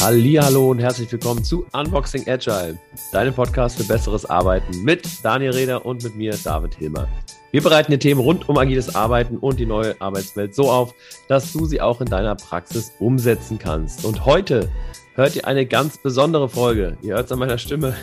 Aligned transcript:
Hallo 0.00 0.70
und 0.70 0.78
herzlich 0.78 1.12
willkommen 1.12 1.44
zu 1.44 1.66
Unboxing 1.72 2.28
Agile, 2.28 2.78
deinem 3.12 3.34
Podcast 3.34 3.76
für 3.76 3.84
besseres 3.84 4.24
Arbeiten 4.24 4.82
mit 4.82 5.06
Daniel 5.22 5.52
Reder 5.52 5.84
und 5.84 6.02
mit 6.02 6.16
mir 6.16 6.34
David 6.42 6.74
Hilmer. 6.76 7.06
Wir 7.50 7.62
bereiten 7.62 7.92
dir 7.92 7.98
Themen 7.98 8.20
rund 8.20 8.48
um 8.48 8.56
agiles 8.58 8.94
Arbeiten 8.94 9.36
und 9.36 9.60
die 9.60 9.66
neue 9.66 10.00
Arbeitswelt 10.00 10.54
so 10.54 10.70
auf, 10.70 10.94
dass 11.28 11.52
du 11.52 11.66
sie 11.66 11.80
auch 11.80 12.00
in 12.00 12.06
deiner 12.08 12.36
Praxis 12.36 12.92
umsetzen 12.98 13.58
kannst. 13.58 14.04
Und 14.04 14.24
heute 14.24 14.70
hört 15.18 15.34
ihr 15.34 15.46
eine 15.46 15.66
ganz 15.66 15.98
besondere 15.98 16.48
Folge. 16.48 16.96
Ihr 17.02 17.14
hört 17.14 17.26
es 17.26 17.32
an 17.32 17.40
meiner 17.40 17.58
Stimme. 17.58 17.96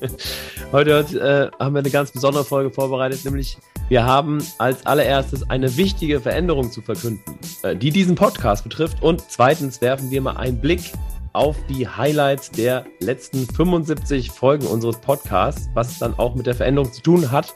heute 0.72 0.90
hört, 0.90 1.14
äh, 1.14 1.48
haben 1.60 1.74
wir 1.74 1.78
eine 1.78 1.90
ganz 1.90 2.10
besondere 2.10 2.44
Folge 2.44 2.70
vorbereitet, 2.70 3.24
nämlich 3.24 3.56
wir 3.88 4.04
haben 4.04 4.42
als 4.58 4.84
allererstes 4.84 5.48
eine 5.48 5.76
wichtige 5.76 6.20
Veränderung 6.20 6.72
zu 6.72 6.82
verkünden, 6.82 7.38
äh, 7.62 7.76
die 7.76 7.90
diesen 7.90 8.16
Podcast 8.16 8.64
betrifft. 8.64 9.00
Und 9.00 9.22
zweitens 9.28 9.80
werfen 9.80 10.10
wir 10.10 10.20
mal 10.20 10.36
einen 10.38 10.60
Blick 10.60 10.92
auf 11.34 11.56
die 11.68 11.86
Highlights 11.86 12.50
der 12.50 12.84
letzten 12.98 13.46
75 13.46 14.32
Folgen 14.32 14.66
unseres 14.66 15.00
Podcasts, 15.00 15.70
was 15.74 16.00
dann 16.00 16.18
auch 16.18 16.34
mit 16.34 16.46
der 16.46 16.56
Veränderung 16.56 16.92
zu 16.92 17.00
tun 17.00 17.30
hat. 17.30 17.54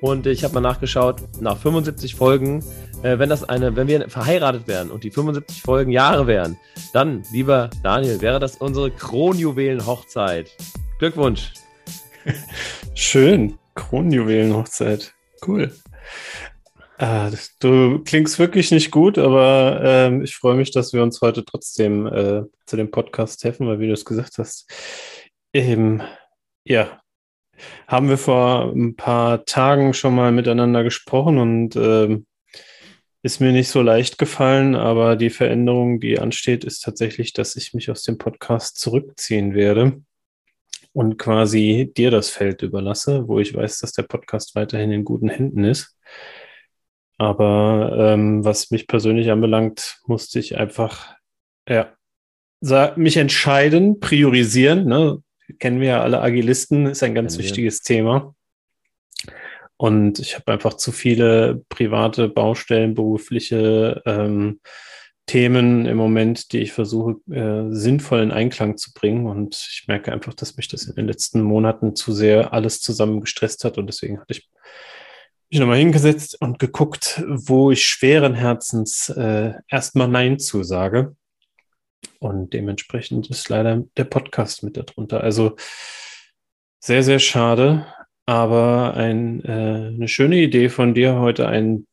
Und 0.00 0.26
ich 0.26 0.44
habe 0.44 0.54
mal 0.54 0.60
nachgeschaut, 0.60 1.22
nach 1.40 1.58
75 1.58 2.14
Folgen, 2.14 2.64
äh, 3.02 3.18
wenn 3.18 3.28
das 3.28 3.48
eine, 3.48 3.76
wenn 3.76 3.86
wir 3.86 4.08
verheiratet 4.08 4.66
wären 4.66 4.90
und 4.90 5.04
die 5.04 5.10
75 5.10 5.62
Folgen 5.62 5.90
Jahre 5.90 6.26
wären, 6.26 6.58
dann, 6.92 7.22
lieber 7.32 7.70
Daniel, 7.82 8.20
wäre 8.20 8.40
das 8.40 8.56
unsere 8.56 8.90
Kronjuwelen-Hochzeit. 8.90 10.50
Glückwunsch. 10.98 11.52
Schön. 12.94 13.58
Kronjuwelen-Hochzeit. 13.74 15.14
Cool. 15.46 15.72
Ah, 16.98 17.30
du 17.60 18.00
klingst 18.04 18.38
wirklich 18.38 18.70
nicht 18.70 18.90
gut, 18.90 19.16
aber 19.16 19.80
äh, 19.82 20.22
ich 20.22 20.36
freue 20.36 20.56
mich, 20.56 20.70
dass 20.70 20.92
wir 20.92 21.02
uns 21.02 21.22
heute 21.22 21.44
trotzdem 21.44 22.06
äh, 22.06 22.42
zu 22.66 22.76
dem 22.76 22.90
Podcast 22.90 23.42
helfen, 23.44 23.66
weil 23.66 23.80
wie 23.80 23.86
du 23.86 23.94
es 23.94 24.04
gesagt 24.04 24.36
hast, 24.36 24.70
ähm, 25.54 26.02
ja, 26.64 27.00
haben 27.86 28.08
wir 28.08 28.18
vor 28.18 28.72
ein 28.72 28.96
paar 28.96 29.44
Tagen 29.44 29.94
schon 29.94 30.14
mal 30.14 30.32
miteinander 30.32 30.84
gesprochen 30.84 31.38
und 31.38 31.76
äh, 31.76 32.18
ist 33.22 33.40
mir 33.40 33.52
nicht 33.52 33.68
so 33.68 33.82
leicht 33.82 34.18
gefallen, 34.18 34.74
aber 34.74 35.16
die 35.16 35.30
Veränderung, 35.30 36.00
die 36.00 36.18
ansteht, 36.18 36.64
ist 36.64 36.80
tatsächlich, 36.80 37.32
dass 37.32 37.56
ich 37.56 37.74
mich 37.74 37.90
aus 37.90 38.02
dem 38.02 38.16
Podcast 38.16 38.78
zurückziehen 38.78 39.54
werde 39.54 40.02
und 40.92 41.18
quasi 41.18 41.92
dir 41.96 42.10
das 42.10 42.30
Feld 42.30 42.62
überlasse, 42.62 43.28
wo 43.28 43.38
ich 43.38 43.54
weiß, 43.54 43.78
dass 43.80 43.92
der 43.92 44.04
Podcast 44.04 44.54
weiterhin 44.54 44.90
in 44.90 45.04
guten 45.04 45.28
Händen 45.28 45.64
ist. 45.64 45.96
Aber 47.18 47.94
ähm, 47.98 48.44
was 48.44 48.70
mich 48.70 48.86
persönlich 48.86 49.30
anbelangt, 49.30 50.00
musste 50.06 50.38
ich 50.38 50.56
einfach 50.56 51.14
ja, 51.68 51.94
mich 52.96 53.18
entscheiden, 53.18 54.00
priorisieren. 54.00 54.86
Ne? 54.86 55.22
Kennen 55.60 55.80
wir 55.80 55.88
ja 55.88 56.02
alle 56.02 56.20
Agilisten, 56.20 56.86
ist 56.86 57.02
ein 57.02 57.14
ganz 57.14 57.38
wichtiges 57.38 57.82
Thema. 57.82 58.34
Und 59.76 60.18
ich 60.18 60.34
habe 60.34 60.52
einfach 60.52 60.74
zu 60.74 60.90
viele 60.92 61.64
private 61.68 62.28
Baustellen, 62.28 62.94
berufliche 62.94 64.02
ähm, 64.04 64.60
Themen 65.26 65.86
im 65.86 65.96
Moment, 65.96 66.52
die 66.52 66.58
ich 66.58 66.72
versuche 66.72 67.16
äh, 67.30 67.72
sinnvoll 67.72 68.20
in 68.20 68.32
Einklang 68.32 68.76
zu 68.76 68.92
bringen. 68.92 69.26
Und 69.26 69.54
ich 69.70 69.84
merke 69.86 70.12
einfach, 70.12 70.34
dass 70.34 70.56
mich 70.56 70.68
das 70.68 70.84
in 70.84 70.96
den 70.96 71.06
letzten 71.06 71.40
Monaten 71.40 71.94
zu 71.94 72.12
sehr 72.12 72.52
alles 72.52 72.80
zusammen 72.80 73.20
gestresst 73.20 73.64
hat. 73.64 73.78
Und 73.78 73.86
deswegen 73.86 74.20
hatte 74.20 74.32
ich 74.32 74.50
mich 75.50 75.60
nochmal 75.60 75.78
hingesetzt 75.78 76.36
und 76.40 76.58
geguckt, 76.58 77.22
wo 77.26 77.70
ich 77.70 77.84
schweren 77.84 78.34
Herzens 78.34 79.08
äh, 79.10 79.52
erstmal 79.68 80.08
Nein 80.08 80.38
zusage. 80.38 81.16
Und 82.18 82.52
dementsprechend 82.52 83.30
ist 83.30 83.48
leider 83.48 83.82
der 83.96 84.04
Podcast 84.04 84.62
mit 84.62 84.76
darunter. 84.76 85.22
Also 85.22 85.56
sehr, 86.78 87.02
sehr 87.02 87.18
schade, 87.18 87.86
aber 88.26 88.94
ein, 88.94 89.44
äh, 89.44 89.92
eine 89.94 90.08
schöne 90.08 90.36
Idee 90.36 90.68
von 90.68 90.94
dir, 90.94 91.16
heute 91.16 91.48
einen 91.48 91.86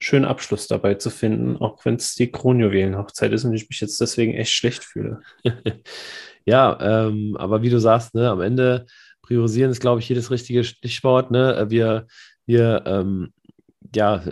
schönen 0.00 0.24
Abschluss 0.24 0.66
dabei 0.66 0.94
zu 0.94 1.10
finden, 1.10 1.56
auch 1.56 1.84
wenn 1.84 1.94
es 1.96 2.14
die 2.14 2.30
Kronjuwelenhochzeit 2.30 3.32
ist 3.32 3.44
und 3.44 3.54
ich 3.54 3.68
mich 3.68 3.80
jetzt 3.80 4.00
deswegen 4.00 4.34
echt 4.34 4.52
schlecht 4.52 4.84
fühle. 4.84 5.20
ja, 6.44 7.06
ähm, 7.06 7.36
aber 7.38 7.62
wie 7.62 7.70
du 7.70 7.78
sagst, 7.78 8.14
ne, 8.14 8.28
am 8.28 8.40
Ende 8.40 8.86
priorisieren 9.22 9.70
ist, 9.70 9.80
glaube 9.80 10.00
ich, 10.00 10.08
jedes 10.08 10.30
richtige 10.30 10.64
Stichwort. 10.64 11.30
Ne? 11.30 11.66
Wir 11.70 12.06
wir 12.46 12.82
ähm, 12.86 13.32
ja, 13.94 14.22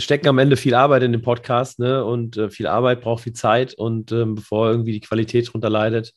stecken 0.00 0.28
am 0.28 0.38
Ende 0.38 0.56
viel 0.56 0.74
Arbeit 0.74 1.02
in 1.02 1.12
den 1.12 1.22
Podcast, 1.22 1.78
ne? 1.78 2.04
Und 2.04 2.36
äh, 2.36 2.50
viel 2.50 2.66
Arbeit 2.66 3.00
braucht 3.00 3.24
viel 3.24 3.32
Zeit 3.32 3.74
und 3.74 4.12
ähm, 4.12 4.34
bevor 4.34 4.70
irgendwie 4.70 4.92
die 4.92 5.00
Qualität 5.00 5.52
drunter 5.52 5.70
leidet, 5.70 6.12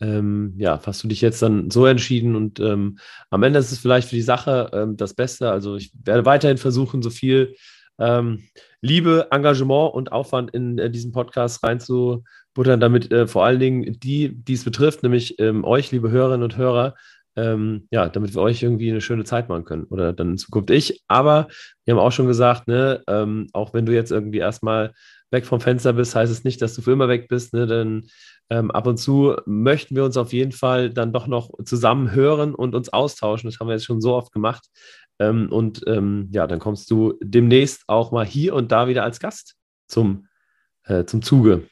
ähm, 0.00 0.54
ja, 0.58 0.80
hast 0.84 1.02
du 1.02 1.08
dich 1.08 1.20
jetzt 1.20 1.40
dann 1.42 1.70
so 1.70 1.86
entschieden 1.86 2.36
und 2.36 2.60
ähm, 2.60 2.98
am 3.30 3.42
Ende 3.42 3.58
ist 3.58 3.72
es 3.72 3.78
vielleicht 3.78 4.08
für 4.08 4.16
die 4.16 4.22
Sache 4.22 4.70
ähm, 4.72 4.96
das 4.96 5.14
Beste. 5.14 5.50
Also 5.50 5.76
ich 5.76 5.92
werde 6.04 6.26
weiterhin 6.26 6.58
versuchen, 6.58 7.02
so 7.02 7.10
viel 7.10 7.54
ähm, 7.98 8.44
Liebe, 8.82 9.28
Engagement 9.30 9.94
und 9.94 10.12
Aufwand 10.12 10.52
in 10.52 10.78
äh, 10.78 10.90
diesen 10.90 11.12
Podcast 11.12 11.62
reinzubuttern, 11.62 12.78
damit 12.78 13.10
äh, 13.10 13.26
vor 13.26 13.44
allen 13.44 13.58
Dingen 13.58 13.98
die, 13.98 14.34
die 14.34 14.52
es 14.52 14.64
betrifft, 14.64 15.02
nämlich 15.02 15.38
ähm, 15.38 15.64
euch, 15.64 15.90
liebe 15.92 16.10
Hörerinnen 16.10 16.44
und 16.44 16.56
Hörer, 16.56 16.94
ähm, 17.36 17.86
ja, 17.90 18.08
damit 18.08 18.34
wir 18.34 18.40
euch 18.42 18.62
irgendwie 18.62 18.90
eine 18.90 19.00
schöne 19.00 19.24
Zeit 19.24 19.48
machen 19.48 19.64
können 19.64 19.84
oder 19.84 20.12
dann 20.12 20.30
in 20.32 20.38
Zukunft 20.38 20.70
ich. 20.70 21.02
Aber 21.06 21.48
wir 21.84 21.94
haben 21.94 22.00
auch 22.00 22.12
schon 22.12 22.26
gesagt, 22.26 22.66
ne, 22.66 23.02
ähm, 23.06 23.48
auch 23.52 23.74
wenn 23.74 23.86
du 23.86 23.94
jetzt 23.94 24.10
irgendwie 24.10 24.38
erstmal 24.38 24.92
weg 25.30 25.44
vom 25.44 25.60
Fenster 25.60 25.92
bist, 25.92 26.14
heißt 26.14 26.32
es 26.32 26.44
nicht, 26.44 26.62
dass 26.62 26.74
du 26.74 26.82
für 26.82 26.92
immer 26.92 27.08
weg 27.08 27.28
bist, 27.28 27.52
ne, 27.52 27.66
denn 27.66 28.08
ähm, 28.48 28.70
ab 28.70 28.86
und 28.86 28.96
zu 28.96 29.36
möchten 29.44 29.96
wir 29.96 30.04
uns 30.04 30.16
auf 30.16 30.32
jeden 30.32 30.52
Fall 30.52 30.90
dann 30.90 31.12
doch 31.12 31.26
noch 31.26 31.50
zusammen 31.64 32.12
hören 32.12 32.54
und 32.54 32.74
uns 32.74 32.88
austauschen. 32.88 33.50
Das 33.50 33.58
haben 33.58 33.66
wir 33.68 33.74
jetzt 33.74 33.84
schon 33.84 34.00
so 34.00 34.14
oft 34.14 34.32
gemacht. 34.32 34.66
Ähm, 35.18 35.50
und 35.50 35.82
ähm, 35.86 36.28
ja, 36.32 36.46
dann 36.46 36.58
kommst 36.58 36.90
du 36.90 37.14
demnächst 37.22 37.84
auch 37.88 38.12
mal 38.12 38.24
hier 38.24 38.54
und 38.54 38.70
da 38.72 38.88
wieder 38.88 39.02
als 39.02 39.18
Gast 39.18 39.56
zum, 39.88 40.28
äh, 40.84 41.04
zum 41.04 41.22
Zuge. 41.22 41.68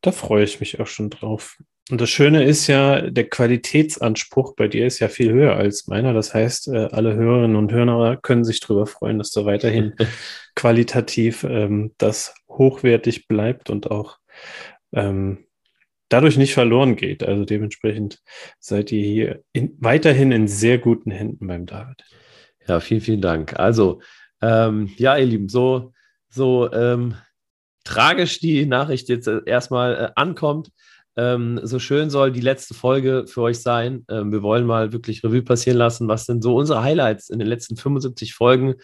Da 0.00 0.10
freue 0.10 0.44
ich 0.44 0.58
mich 0.58 0.80
auch 0.80 0.86
schon 0.86 1.10
drauf. 1.10 1.58
Und 1.90 2.00
das 2.00 2.10
Schöne 2.10 2.44
ist 2.44 2.68
ja, 2.68 3.00
der 3.02 3.28
Qualitätsanspruch 3.28 4.54
bei 4.54 4.68
dir 4.68 4.86
ist 4.86 5.00
ja 5.00 5.08
viel 5.08 5.32
höher 5.32 5.56
als 5.56 5.88
meiner. 5.88 6.14
Das 6.14 6.32
heißt, 6.32 6.68
äh, 6.68 6.88
alle 6.92 7.14
Hörerinnen 7.14 7.56
und 7.56 7.72
Hörer 7.72 8.16
können 8.16 8.44
sich 8.44 8.60
darüber 8.60 8.86
freuen, 8.86 9.18
dass 9.18 9.30
du 9.32 9.44
weiterhin 9.44 9.94
qualitativ 10.54 11.44
ähm, 11.44 11.92
das 11.98 12.34
hochwertig 12.48 13.26
bleibt 13.26 13.68
und 13.68 13.90
auch 13.90 14.18
ähm, 14.92 15.44
dadurch 16.08 16.36
nicht 16.36 16.54
verloren 16.54 16.94
geht. 16.94 17.24
Also 17.24 17.44
dementsprechend 17.44 18.20
seid 18.60 18.92
ihr 18.92 19.04
hier 19.04 19.42
in, 19.52 19.76
weiterhin 19.80 20.30
in 20.30 20.46
sehr 20.46 20.78
guten 20.78 21.10
Händen 21.10 21.46
beim 21.46 21.66
David. 21.66 22.04
Ja, 22.68 22.80
vielen, 22.80 23.00
vielen 23.00 23.20
Dank. 23.20 23.58
Also, 23.58 24.00
ähm, 24.40 24.90
ja, 24.96 25.16
ihr 25.16 25.26
Lieben, 25.26 25.48
so, 25.48 25.92
so 26.28 26.72
ähm, 26.72 27.16
tragisch 27.84 28.38
die 28.40 28.66
Nachricht 28.66 29.08
jetzt 29.08 29.26
äh, 29.26 29.40
erstmal 29.46 29.94
äh, 29.94 30.10
ankommt. 30.14 30.70
Ähm, 31.16 31.60
so 31.62 31.78
schön 31.78 32.08
soll 32.08 32.32
die 32.32 32.40
letzte 32.40 32.74
Folge 32.74 33.24
für 33.26 33.42
euch 33.42 33.60
sein. 33.60 34.04
Ähm, 34.08 34.32
wir 34.32 34.42
wollen 34.42 34.66
mal 34.66 34.92
wirklich 34.92 35.22
Revue 35.22 35.42
passieren 35.42 35.76
lassen, 35.76 36.08
was 36.08 36.26
denn 36.26 36.40
so 36.40 36.56
unsere 36.56 36.82
Highlights 36.82 37.28
in 37.28 37.38
den 37.38 37.48
letzten 37.48 37.76
75 37.76 38.34
Folgen 38.34 38.74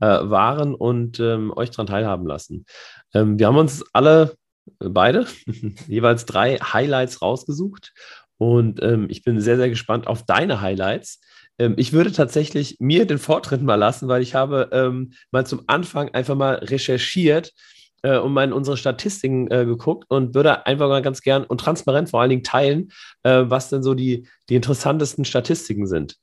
äh, 0.00 0.06
waren 0.06 0.74
und 0.74 1.18
ähm, 1.18 1.52
euch 1.56 1.70
daran 1.70 1.86
teilhaben 1.86 2.26
lassen. 2.26 2.66
Ähm, 3.14 3.38
wir 3.38 3.46
haben 3.46 3.56
uns 3.56 3.84
alle, 3.94 4.34
äh, 4.80 4.88
beide, 4.90 5.26
jeweils 5.88 6.26
drei 6.26 6.56
Highlights 6.56 7.22
rausgesucht 7.22 7.94
und 8.36 8.82
ähm, 8.82 9.06
ich 9.08 9.24
bin 9.24 9.40
sehr, 9.40 9.56
sehr 9.56 9.70
gespannt 9.70 10.06
auf 10.06 10.24
deine 10.24 10.60
Highlights. 10.60 11.20
Ähm, 11.58 11.74
ich 11.78 11.94
würde 11.94 12.12
tatsächlich 12.12 12.76
mir 12.80 13.06
den 13.06 13.18
Vortritt 13.18 13.62
mal 13.62 13.76
lassen, 13.76 14.08
weil 14.08 14.20
ich 14.20 14.34
habe 14.34 15.08
mal 15.30 15.46
zum 15.46 15.62
Anfang 15.66 16.10
einfach 16.10 16.34
mal 16.34 16.56
recherchiert, 16.56 17.54
äh, 18.02 18.18
und 18.18 18.32
mal 18.32 18.44
in 18.44 18.52
unsere 18.52 18.76
Statistiken 18.76 19.50
äh, 19.50 19.64
geguckt 19.64 20.04
und 20.08 20.34
würde 20.34 20.66
einfach 20.66 20.88
mal 20.88 21.02
ganz 21.02 21.22
gern 21.22 21.44
und 21.44 21.60
transparent 21.60 22.10
vor 22.10 22.20
allen 22.20 22.30
Dingen 22.30 22.44
teilen, 22.44 22.92
äh, 23.22 23.44
was 23.46 23.70
denn 23.70 23.82
so 23.82 23.94
die, 23.94 24.26
die 24.48 24.56
interessantesten 24.56 25.24
Statistiken 25.24 25.86
sind. 25.86 26.16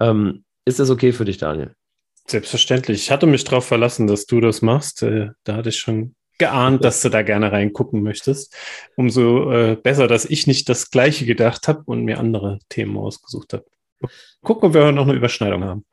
Ähm, 0.00 0.44
ist 0.64 0.78
das 0.78 0.90
okay 0.90 1.12
für 1.12 1.24
dich, 1.24 1.38
Daniel? 1.38 1.74
Selbstverständlich. 2.26 3.02
Ich 3.02 3.10
hatte 3.10 3.26
mich 3.26 3.44
darauf 3.44 3.66
verlassen, 3.66 4.06
dass 4.06 4.26
du 4.26 4.40
das 4.40 4.62
machst. 4.62 5.02
Äh, 5.02 5.30
da 5.44 5.56
hatte 5.56 5.70
ich 5.70 5.78
schon 5.78 6.14
geahnt, 6.38 6.84
dass 6.84 7.02
du 7.02 7.08
da 7.08 7.22
gerne 7.22 7.52
reingucken 7.52 8.02
möchtest. 8.02 8.56
Umso 8.96 9.52
äh, 9.52 9.76
besser, 9.76 10.08
dass 10.08 10.24
ich 10.24 10.46
nicht 10.46 10.68
das 10.68 10.90
Gleiche 10.90 11.24
gedacht 11.24 11.68
habe 11.68 11.82
und 11.86 12.04
mir 12.04 12.18
andere 12.18 12.58
Themen 12.68 12.96
ausgesucht 12.96 13.52
habe. 13.52 13.64
Gucken, 14.42 14.68
ob 14.68 14.74
wir 14.74 14.90
noch 14.92 15.06
eine 15.06 15.14
Überschneidung 15.14 15.64
haben. 15.64 15.84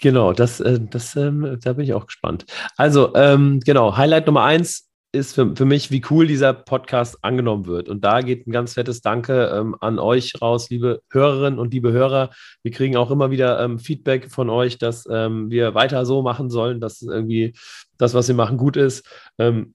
Genau, 0.00 0.32
das, 0.32 0.60
äh, 0.60 0.80
das, 0.80 1.14
ähm, 1.16 1.58
da 1.62 1.72
bin 1.74 1.84
ich 1.84 1.94
auch 1.94 2.06
gespannt. 2.06 2.46
Also, 2.76 3.14
ähm, 3.14 3.60
genau, 3.60 3.96
Highlight 3.96 4.26
Nummer 4.26 4.44
eins, 4.44 4.92
ist 5.12 5.34
für, 5.34 5.54
für 5.54 5.66
mich, 5.66 5.90
wie 5.90 6.02
cool 6.10 6.26
dieser 6.26 6.54
Podcast 6.54 7.18
angenommen 7.22 7.66
wird. 7.66 7.88
Und 7.90 8.02
da 8.02 8.22
geht 8.22 8.46
ein 8.46 8.50
ganz 8.50 8.74
fettes 8.74 9.02
Danke 9.02 9.52
ähm, 9.54 9.76
an 9.80 9.98
euch 9.98 10.40
raus, 10.40 10.70
liebe 10.70 11.02
Hörerinnen 11.10 11.58
und 11.58 11.74
liebe 11.74 11.92
Hörer. 11.92 12.30
Wir 12.62 12.72
kriegen 12.72 12.96
auch 12.96 13.10
immer 13.10 13.30
wieder 13.30 13.60
ähm, 13.62 13.78
Feedback 13.78 14.30
von 14.30 14.48
euch, 14.48 14.78
dass 14.78 15.06
ähm, 15.10 15.50
wir 15.50 15.74
weiter 15.74 16.06
so 16.06 16.22
machen 16.22 16.48
sollen, 16.48 16.80
dass 16.80 17.02
irgendwie 17.02 17.54
das, 17.98 18.14
was 18.14 18.26
wir 18.28 18.34
machen, 18.34 18.56
gut 18.56 18.78
ist. 18.78 19.06
Ähm, 19.38 19.74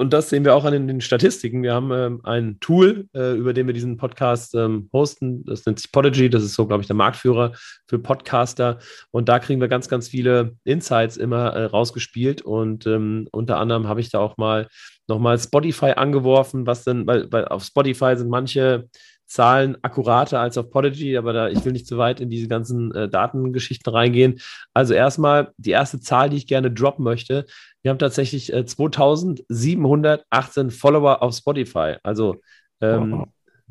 und 0.00 0.12
das 0.12 0.30
sehen 0.30 0.44
wir 0.44 0.54
auch 0.54 0.64
an 0.64 0.72
den, 0.72 0.86
den 0.86 1.00
Statistiken. 1.00 1.64
Wir 1.64 1.74
haben 1.74 1.90
ähm, 1.90 2.20
ein 2.22 2.60
Tool, 2.60 3.08
äh, 3.14 3.34
über 3.34 3.52
den 3.52 3.66
wir 3.66 3.74
diesen 3.74 3.96
Podcast 3.96 4.54
ähm, 4.54 4.88
hosten. 4.92 5.44
Das 5.44 5.66
nennt 5.66 5.80
sich 5.80 5.90
Podigy. 5.90 6.30
Das 6.30 6.44
ist 6.44 6.54
so, 6.54 6.68
glaube 6.68 6.82
ich, 6.82 6.86
der 6.86 6.94
Marktführer 6.94 7.52
für 7.88 7.98
Podcaster. 7.98 8.78
Und 9.10 9.28
da 9.28 9.40
kriegen 9.40 9.60
wir 9.60 9.66
ganz, 9.66 9.88
ganz 9.88 10.06
viele 10.08 10.56
Insights 10.62 11.16
immer 11.16 11.48
äh, 11.48 11.64
rausgespielt. 11.64 12.42
Und 12.42 12.86
ähm, 12.86 13.26
unter 13.32 13.58
anderem 13.58 13.88
habe 13.88 14.00
ich 14.00 14.08
da 14.08 14.20
auch 14.20 14.36
mal 14.36 14.68
nochmal 15.08 15.36
Spotify 15.36 15.92
angeworfen, 15.96 16.64
was 16.64 16.84
denn, 16.84 17.04
weil, 17.08 17.32
weil 17.32 17.46
auf 17.46 17.64
Spotify 17.64 18.14
sind 18.16 18.30
manche 18.30 18.88
Zahlen 19.28 19.76
akkurater 19.82 20.40
als 20.40 20.58
auf 20.58 20.70
Podigy, 20.70 21.16
aber 21.16 21.32
da, 21.32 21.48
ich 21.48 21.64
will 21.64 21.72
nicht 21.72 21.86
zu 21.86 21.98
weit 21.98 22.20
in 22.20 22.30
diese 22.30 22.48
ganzen 22.48 22.92
äh, 22.94 23.08
Datengeschichten 23.08 23.92
reingehen. 23.92 24.40
Also 24.72 24.94
erstmal 24.94 25.52
die 25.58 25.70
erste 25.70 26.00
Zahl, 26.00 26.30
die 26.30 26.38
ich 26.38 26.46
gerne 26.46 26.70
droppen 26.70 27.04
möchte. 27.04 27.44
Wir 27.82 27.90
haben 27.90 27.98
tatsächlich 27.98 28.52
äh, 28.52 28.64
2718 28.64 30.70
Follower 30.70 31.22
auf 31.22 31.34
Spotify. 31.34 31.96
Also 32.02 32.36
ähm, 32.80 33.12
wow. 33.12 33.28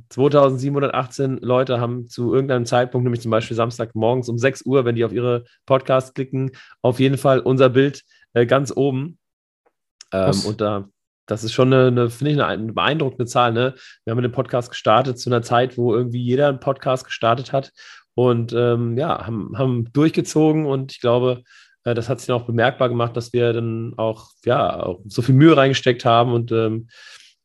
2718 0.09 1.39
Leute 1.39 1.81
haben 1.81 2.07
zu 2.07 2.33
irgendeinem 2.33 2.65
Zeitpunkt, 2.65 3.03
nämlich 3.03 3.21
zum 3.21 3.31
Beispiel 3.31 3.57
Samstagmorgens 3.57 4.29
um 4.29 4.37
6 4.37 4.63
Uhr, 4.65 4.85
wenn 4.85 4.95
die 4.95 5.05
auf 5.05 5.11
ihre 5.11 5.45
Podcasts 5.65 6.13
klicken, 6.13 6.51
auf 6.83 6.99
jeden 6.99 7.17
Fall 7.17 7.39
unser 7.39 7.69
Bild 7.69 8.03
äh, 8.33 8.45
ganz 8.45 8.71
oben. 8.75 9.17
Ähm, 10.13 10.39
und 10.45 10.61
da 10.61 10.87
das 11.27 11.43
ist 11.43 11.53
schon 11.53 11.71
eine, 11.71 11.87
eine 11.87 12.09
finde 12.09 12.31
ich, 12.31 12.41
eine 12.41 12.73
beeindruckende 12.73 13.25
Zahl. 13.25 13.53
Ne? 13.53 13.75
Wir 14.03 14.11
haben 14.11 14.21
den 14.21 14.31
Podcast 14.31 14.69
gestartet 14.69 15.19
zu 15.19 15.29
einer 15.29 15.43
Zeit, 15.43 15.77
wo 15.77 15.93
irgendwie 15.93 16.21
jeder 16.21 16.47
einen 16.49 16.59
Podcast 16.59 17.05
gestartet 17.05 17.53
hat 17.53 17.71
und 18.15 18.53
ähm, 18.53 18.97
ja, 18.97 19.27
haben, 19.27 19.57
haben 19.57 19.91
durchgezogen 19.93 20.65
und 20.65 20.93
ich 20.93 21.01
glaube, 21.01 21.43
äh, 21.83 21.93
das 21.93 22.09
hat 22.09 22.19
sich 22.19 22.31
auch 22.31 22.45
bemerkbar 22.45 22.89
gemacht, 22.89 23.15
dass 23.15 23.33
wir 23.33 23.53
dann 23.53 23.93
auch, 23.97 24.31
ja, 24.45 24.81
auch 24.81 25.01
so 25.05 25.21
viel 25.21 25.35
Mühe 25.35 25.55
reingesteckt 25.55 26.05
haben 26.05 26.33
und 26.33 26.51
ähm, 26.51 26.87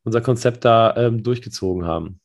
unser 0.04 0.20
Konzept 0.20 0.64
da 0.64 0.96
ähm, 0.96 1.22
durchgezogen 1.22 1.84
haben. 1.84 2.20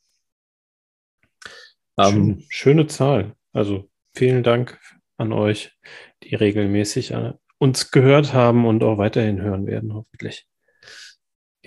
Ähm, 2.00 2.44
schöne 2.50 2.88
Zahl. 2.88 3.34
Also 3.54 3.90
vielen 4.16 4.44
Dank 4.44 4.80
an 5.18 5.34
euch, 5.34 5.78
die 6.24 6.36
regelmäßig 6.36 7.12
äh, 7.12 7.34
uns 7.58 7.92
gehört 7.92 8.34
haben 8.34 8.66
und 8.66 8.84
auch 8.84 8.98
weiterhin 8.98 9.42
hören 9.42 9.66
werden, 9.66 9.94
hoffentlich. 9.94 10.47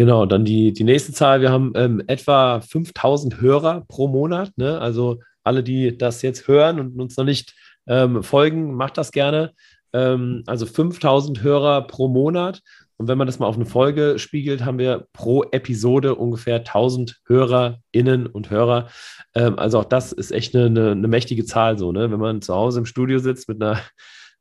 Genau, 0.01 0.25
dann 0.25 0.47
die, 0.47 0.73
die 0.73 0.85
nächste 0.85 1.13
Zahl. 1.13 1.43
Wir 1.43 1.51
haben 1.51 1.73
ähm, 1.77 2.03
etwa 2.07 2.63
5000 2.63 3.43
Hörer 3.43 3.85
pro 3.87 4.09
Monat. 4.09 4.51
Ne? 4.57 4.81
Also 4.81 5.21
alle, 5.45 5.63
die 5.63 5.99
das 5.99 6.23
jetzt 6.23 6.49
hören 6.49 6.81
und 6.81 6.99
uns 6.99 7.19
noch 7.19 7.27
nicht 7.27 7.55
ähm, 7.87 8.23
folgen, 8.23 8.73
macht 8.73 8.97
das 8.97 9.13
gerne. 9.13 9.53
Ähm, 9.93 10.43
also 10.47 10.65
5000 10.65 11.43
Hörer 11.43 11.87
pro 11.87 12.09
Monat. 12.09 12.63
Und 12.97 13.09
wenn 13.09 13.19
man 13.19 13.27
das 13.27 13.41
mal 13.41 13.47
auf 13.47 13.57
eine 13.57 13.67
Folge 13.67 14.19
spiegelt, 14.19 14.65
haben 14.65 14.79
wir 14.79 15.07
pro 15.13 15.43
Episode 15.43 16.15
ungefähr 16.15 16.57
1000 16.57 17.21
HörerInnen 17.27 18.27
und 18.27 18.49
Hörer. 18.49 18.89
Ähm, 19.35 19.59
also 19.59 19.81
auch 19.81 19.85
das 19.85 20.13
ist 20.13 20.33
echt 20.33 20.57
eine, 20.57 20.65
eine, 20.65 20.93
eine 20.93 21.09
mächtige 21.09 21.45
Zahl 21.45 21.77
so, 21.77 21.93
ne? 21.93 22.11
Wenn 22.11 22.21
man 22.21 22.41
zu 22.41 22.55
Hause 22.55 22.79
im 22.79 22.87
Studio 22.87 23.19
sitzt 23.19 23.51
mit 23.51 23.63
einer, 23.63 23.79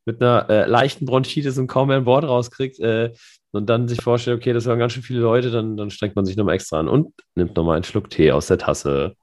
mit 0.10 0.22
einer 0.22 0.50
äh, 0.50 0.66
leichten 0.66 1.06
Bronchitis 1.06 1.58
und 1.58 1.68
kaum 1.68 1.90
mehr 1.90 1.98
ein 1.98 2.06
Wort 2.06 2.24
rauskriegt, 2.24 2.80
äh, 2.80 3.12
und 3.52 3.68
dann 3.70 3.88
sich 3.88 4.02
vorstellt, 4.02 4.38
okay, 4.38 4.54
das 4.54 4.66
waren 4.66 4.80
ganz 4.80 4.94
schön 4.94 5.04
viele 5.04 5.22
Leute, 5.22 5.50
dann, 5.50 5.76
dann 5.76 5.90
strengt 5.90 6.16
man 6.16 6.26
sich 6.26 6.36
nochmal 6.36 6.56
extra 6.56 6.80
an 6.80 6.88
und 6.88 7.14
nimmt 7.36 7.56
nochmal 7.56 7.76
einen 7.76 7.84
Schluck 7.84 8.10
Tee 8.10 8.32
aus 8.32 8.48
der 8.48 8.60
Tasse. 8.60 9.16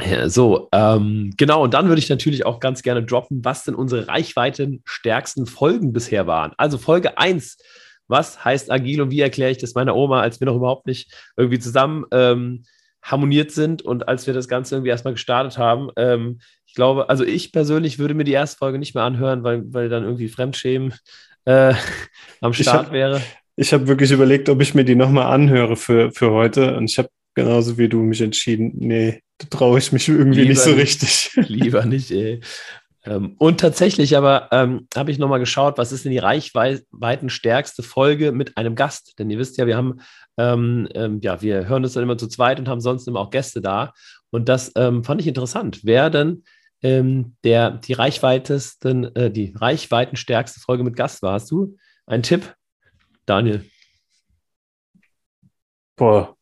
Ja, 0.00 0.28
so, 0.28 0.68
ähm, 0.72 1.32
genau, 1.36 1.64
und 1.64 1.74
dann 1.74 1.88
würde 1.88 1.98
ich 1.98 2.08
natürlich 2.08 2.46
auch 2.46 2.60
ganz 2.60 2.82
gerne 2.82 3.04
droppen, 3.04 3.44
was 3.44 3.64
denn 3.64 3.74
unsere 3.74 4.06
reichweitenstärksten 4.06 5.46
Folgen 5.46 5.92
bisher 5.92 6.26
waren. 6.28 6.52
Also 6.56 6.78
Folge 6.78 7.18
1, 7.18 7.58
was 8.06 8.44
heißt 8.44 8.70
agil 8.70 9.02
und 9.02 9.10
wie 9.10 9.20
erkläre 9.20 9.50
ich 9.50 9.58
das 9.58 9.74
meiner 9.74 9.96
Oma, 9.96 10.20
als 10.20 10.40
wir 10.40 10.46
noch 10.46 10.56
überhaupt 10.56 10.86
nicht 10.86 11.12
irgendwie 11.36 11.58
zusammen 11.58 12.04
ähm, 12.12 12.64
harmoniert 13.02 13.52
sind 13.52 13.82
und 13.82 14.08
als 14.08 14.26
wir 14.26 14.34
das 14.34 14.48
Ganze 14.48 14.74
irgendwie 14.74 14.90
erstmal 14.90 15.14
gestartet 15.14 15.58
haben. 15.58 15.90
Ähm, 15.96 16.40
ich 16.66 16.74
glaube, 16.74 17.08
also 17.08 17.24
ich 17.24 17.52
persönlich 17.52 17.98
würde 17.98 18.14
mir 18.14 18.24
die 18.24 18.32
erste 18.32 18.58
Folge 18.58 18.78
nicht 18.78 18.94
mehr 18.94 19.04
anhören, 19.04 19.42
weil, 19.42 19.62
weil 19.72 19.88
dann 19.88 20.04
irgendwie 20.04 20.28
Fremdschämen 20.28 20.94
äh, 21.44 21.74
am 22.40 22.52
Start 22.52 22.82
ich 22.82 22.86
hab, 22.86 22.92
wäre. 22.92 23.22
Ich 23.56 23.72
habe 23.72 23.88
wirklich 23.88 24.10
überlegt, 24.10 24.48
ob 24.48 24.60
ich 24.60 24.74
mir 24.74 24.84
die 24.84 24.94
nochmal 24.94 25.32
anhöre 25.32 25.76
für, 25.76 26.12
für 26.12 26.30
heute. 26.30 26.76
Und 26.76 26.90
ich 26.90 26.98
habe 26.98 27.08
genauso 27.34 27.78
wie 27.78 27.88
du 27.88 27.98
mich 27.98 28.20
entschieden, 28.20 28.72
nee, 28.76 29.22
da 29.38 29.46
traue 29.48 29.78
ich 29.78 29.92
mich 29.92 30.08
irgendwie 30.08 30.40
lieber 30.40 30.50
nicht 30.50 30.60
so 30.60 30.72
richtig. 30.72 31.30
Lieber 31.48 31.84
nicht, 31.84 32.10
ey. 32.10 32.40
Ähm, 33.04 33.36
und 33.38 33.60
tatsächlich 33.60 34.16
aber 34.16 34.48
ähm, 34.50 34.88
habe 34.96 35.10
ich 35.10 35.18
nochmal 35.18 35.38
geschaut, 35.38 35.78
was 35.78 35.92
ist 35.92 36.04
denn 36.04 36.12
die 36.12 36.18
reichweitenstärkste 36.18 37.82
Folge 37.82 38.32
mit 38.32 38.56
einem 38.56 38.74
Gast? 38.74 39.18
Denn 39.18 39.30
ihr 39.30 39.38
wisst 39.38 39.56
ja, 39.56 39.66
wir 39.66 39.76
haben, 39.76 40.00
ähm, 40.36 40.88
ähm, 40.94 41.20
ja, 41.22 41.40
wir 41.40 41.68
hören 41.68 41.84
uns 41.84 41.94
dann 41.94 42.02
immer 42.02 42.18
zu 42.18 42.28
zweit 42.28 42.58
und 42.58 42.68
haben 42.68 42.80
sonst 42.80 43.06
immer 43.06 43.20
auch 43.20 43.30
Gäste 43.30 43.60
da. 43.60 43.92
Und 44.30 44.48
das 44.48 44.72
ähm, 44.76 45.04
fand 45.04 45.20
ich 45.20 45.26
interessant. 45.26 45.80
Wer 45.84 46.10
denn 46.10 46.42
ähm, 46.82 47.36
der 47.44 47.70
die 47.72 47.92
reichweitesten, 47.92 49.14
äh, 49.16 49.30
die 49.30 49.52
reichweitenstärkste 49.54 50.60
Folge 50.60 50.84
mit 50.84 50.96
Gast 50.96 51.22
war. 51.22 51.34
Hast 51.34 51.50
du 51.50 51.76
einen 52.06 52.22
Tipp, 52.22 52.54
Daniel? 53.26 53.68
Boah. 55.96 56.36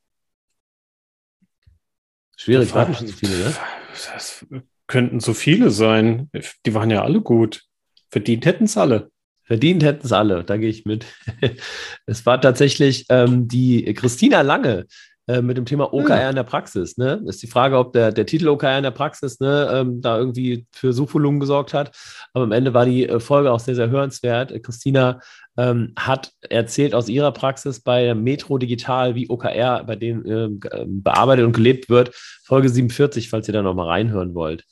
Schwierig, 2.37 2.75
warten 2.75 2.95
schon 2.95 3.07
so 3.07 3.15
viele, 3.15 3.37
ne? 3.37 3.55
Das 3.93 4.45
könnten 4.87 5.21
so 5.21 5.35
viele 5.35 5.71
sein. 5.71 6.31
Die 6.65 6.75
waren 6.75 6.91
ja 6.91 7.03
alle 7.03 7.21
gut. 7.21 7.63
Verdient 8.11 8.47
hätten 8.47 8.65
es 8.65 8.77
alle. 8.77 9.11
Verdient 9.47 9.85
hätten 9.85 10.05
es 10.05 10.13
alle, 10.13 10.43
da 10.43 10.57
gehe 10.57 10.69
ich 10.69 10.87
mit. 10.87 11.07
es 12.07 12.27
war 12.27 12.41
tatsächlich 12.41 13.07
ähm, 13.11 13.47
die 13.47 13.95
Christina 13.95 14.41
Lange, 14.41 14.87
äh, 15.29 15.43
mit 15.43 15.57
dem 15.57 15.65
Thema 15.65 15.93
OKR 15.93 16.21
ja. 16.21 16.31
in 16.31 16.37
der 16.37 16.45
Praxis. 16.45 16.97
Ne? 16.97 17.23
Ist 17.27 17.43
die 17.43 17.49
Frage, 17.49 17.79
ob 17.79 17.93
der, 17.93 18.13
der 18.13 18.27
Titel 18.27 18.49
OKR 18.49 18.79
in 18.79 18.85
der 18.85 18.91
Praxis 18.93 19.41
ne, 19.41 19.69
ähm, 19.73 20.01
da 20.01 20.19
irgendwie 20.19 20.67
für 20.73 20.93
Suchvolumen 20.93 21.41
gesorgt 21.41 21.75
hat. 21.75 21.91
Aber 22.33 22.45
am 22.45 22.53
Ende 22.53 22.75
war 22.75 22.87
die 22.87 23.09
äh, 23.09 23.19
Folge 23.19 23.51
auch 23.51 23.61
sehr, 23.61 23.75
sehr 23.75 23.91
hörenswert. 23.91 24.55
Christina 24.63 25.21
ähm, 25.57 25.95
hat 25.99 26.33
erzählt 26.49 26.95
aus 26.95 27.09
ihrer 27.09 27.33
Praxis 27.33 27.81
bei 27.81 28.15
Metro 28.15 28.59
Digital, 28.59 29.15
wie 29.15 29.29
OKR 29.29 29.85
bei 29.85 29.97
denen 29.97 30.27
ähm, 30.27 30.61
äh, 30.71 30.85
bearbeitet 30.87 31.45
und 31.45 31.53
gelebt 31.53 31.89
wird. 31.89 32.15
Folge 32.45 32.69
47, 32.69 33.29
falls 33.29 33.49
ihr 33.49 33.55
da 33.55 33.63
nochmal 33.63 33.89
reinhören 33.89 34.35
wollt. 34.35 34.65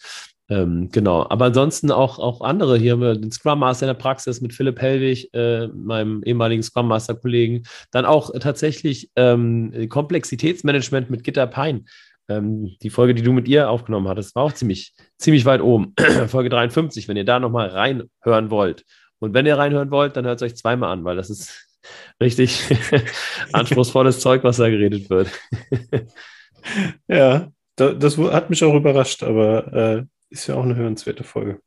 Ähm, 0.51 0.91
genau, 0.93 1.27
aber 1.29 1.47
ansonsten 1.47 1.91
auch, 1.91 2.19
auch 2.19 2.43
andere. 2.43 2.77
Hier 2.77 2.93
haben 2.93 3.01
wir 3.01 3.17
den 3.17 3.33
Scrum 3.33 3.61
Master 3.61 3.87
in 3.87 3.95
der 3.95 4.01
Praxis 4.01 4.41
mit 4.43 4.53
Philipp 4.53 4.81
Hellwig, 4.81 5.33
äh, 5.33 5.69
meinem 5.69 6.23
ehemaligen 6.23 6.63
Scrum 6.63 6.89
Master 6.89 7.15
Kollegen. 7.15 7.63
Dann 7.91 8.05
auch 8.05 8.31
tatsächlich 8.39 9.11
ähm, 9.17 9.89
Komplexitätsmanagement 9.89 11.09
mit 11.09 11.25
Gitter 11.25 11.47
Pine. 11.47 11.85
Ähm, 12.29 12.77
die 12.83 12.91
Folge, 12.91 13.15
die 13.15 13.23
du 13.23 13.33
mit 13.33 13.49
ihr 13.49 13.71
aufgenommen 13.71 14.09
hattest, 14.09 14.35
war 14.35 14.45
auch 14.45 14.53
ziemlich, 14.53 14.95
ziemlich 15.19 15.47
weit 15.47 15.63
oben. 15.63 15.95
Folge 16.29 16.51
53, 16.51 17.09
wenn 17.09 17.17
ihr 17.17 17.25
da 17.25 17.41
nochmal 17.41 17.69
reinhören 17.69 18.51
wollt. 18.51 18.85
Und 19.19 19.33
wenn 19.33 19.47
ihr 19.47 19.57
reinhören 19.57 19.91
wollt, 19.91 20.17
dann 20.17 20.27
hört 20.27 20.43
es 20.43 20.43
euch 20.43 20.57
zweimal 20.57 20.91
an, 20.91 21.05
weil 21.05 21.17
das 21.17 21.31
ist 21.31 21.67
richtig 22.23 22.65
anspruchsvolles 23.53 24.21
Zeug, 24.21 24.45
was 24.45 24.59
da 24.59 24.69
geredet 24.69 25.09
wird. 25.09 25.31
ja, 27.09 27.49
das 27.77 28.19
hat 28.19 28.51
mich 28.51 28.63
auch 28.63 28.75
überrascht, 28.75 29.23
aber 29.23 29.73
äh, 29.73 30.05
ist 30.35 30.49
ja 30.49 30.57
auch 30.57 30.65
eine 30.65 30.77
hörenswerte 30.77 31.25
Folge. 31.25 31.61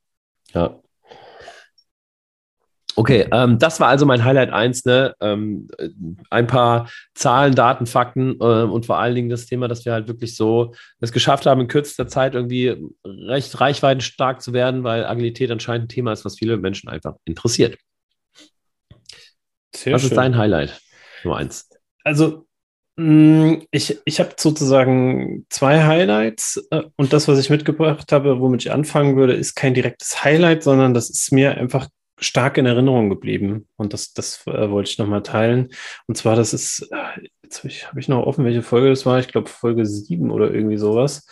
Ja. 0.53 0.79
Okay, 2.95 3.27
ähm, 3.31 3.59
das 3.59 3.79
war 3.79 3.89
also 3.89 4.07
mein 4.07 4.24
Highlight 4.24 4.51
1, 4.51 4.86
ne? 4.86 5.13
Ähm, 5.21 5.67
ein 6.31 6.47
paar 6.47 6.89
Zahlen, 7.13 7.53
Daten, 7.53 7.86
Fakten 7.86 8.38
äh, 8.39 8.63
und 8.63 8.88
vor 8.88 8.97
allen 8.97 9.13
Dingen 9.13 9.29
das 9.29 9.45
Thema, 9.45 9.67
dass 9.67 9.86
wir 9.86 9.93
halt 9.93 10.07
wirklich 10.07 10.36
so 10.36 10.74
es 11.00 11.12
geschafft 11.12 11.45
haben, 11.45 11.62
in 11.62 11.67
kürzester 11.67 12.07
Zeit 12.07 12.33
irgendwie 12.33 12.75
recht 13.05 13.59
reichweitenstark 13.59 14.41
zu 14.41 14.51
werden, 14.51 14.83
weil 14.83 15.05
Agilität 15.05 15.51
anscheinend 15.51 15.86
ein 15.86 15.89
Thema 15.89 16.12
ist, 16.12 16.25
was 16.25 16.39
viele 16.39 16.57
Menschen 16.57 16.89
einfach 16.89 17.15
interessiert. 17.24 17.77
Sehr 19.75 19.93
was 19.93 20.01
schön. 20.01 20.09
ist 20.09 20.17
dein 20.17 20.36
Highlight 20.36 20.81
Nummer 21.24 21.38
eins? 21.38 21.69
Also 22.03 22.47
ich, 23.00 24.00
ich 24.06 24.20
habe 24.20 24.32
sozusagen 24.38 25.46
zwei 25.50 25.84
Highlights 25.84 26.68
äh, 26.72 26.82
und 26.96 27.13
das, 27.13 27.27
was 27.27 27.38
ich 27.38 27.51
mitgebracht 27.51 28.12
habe, 28.12 28.39
womit 28.39 28.66
ich 28.66 28.72
anfangen 28.72 29.16
würde, 29.16 29.34
ist 29.34 29.54
kein 29.54 29.75
direktes 29.75 30.24
Highlight, 30.24 30.63
sondern 30.63 30.96
das 30.96 31.12
ist 31.12 31.32
mir 31.32 31.58
einfach 31.58 31.89
stark 32.20 32.58
in 32.58 32.66
Erinnerung 32.66 33.10
geblieben 33.10 33.68
und 33.75 33.94
das, 33.94 34.13
das 34.13 34.42
äh, 34.48 34.72
wollte 34.72 34.89
ich 34.89 34.98
nochmal 34.98 35.22
teilen. 35.22 35.70
Und 36.08 36.18
zwar, 36.18 36.36
das 36.36 36.56
ist, 36.56 36.89
äh, 36.92 37.27
jetzt 37.44 37.60
habe 37.60 37.68
ich, 37.68 37.88
hab 37.88 37.98
ich 37.98 38.08
noch 38.08 38.25
offen, 38.25 38.46
welche 38.46 38.63
Folge 38.63 38.89
das 38.89 39.06
war, 39.06 39.20
ich 39.20 39.27
glaube 39.27 39.48
Folge 39.48 39.86
7 39.86 40.32
oder 40.32 40.51
irgendwie 40.51 40.77
sowas. 40.77 41.27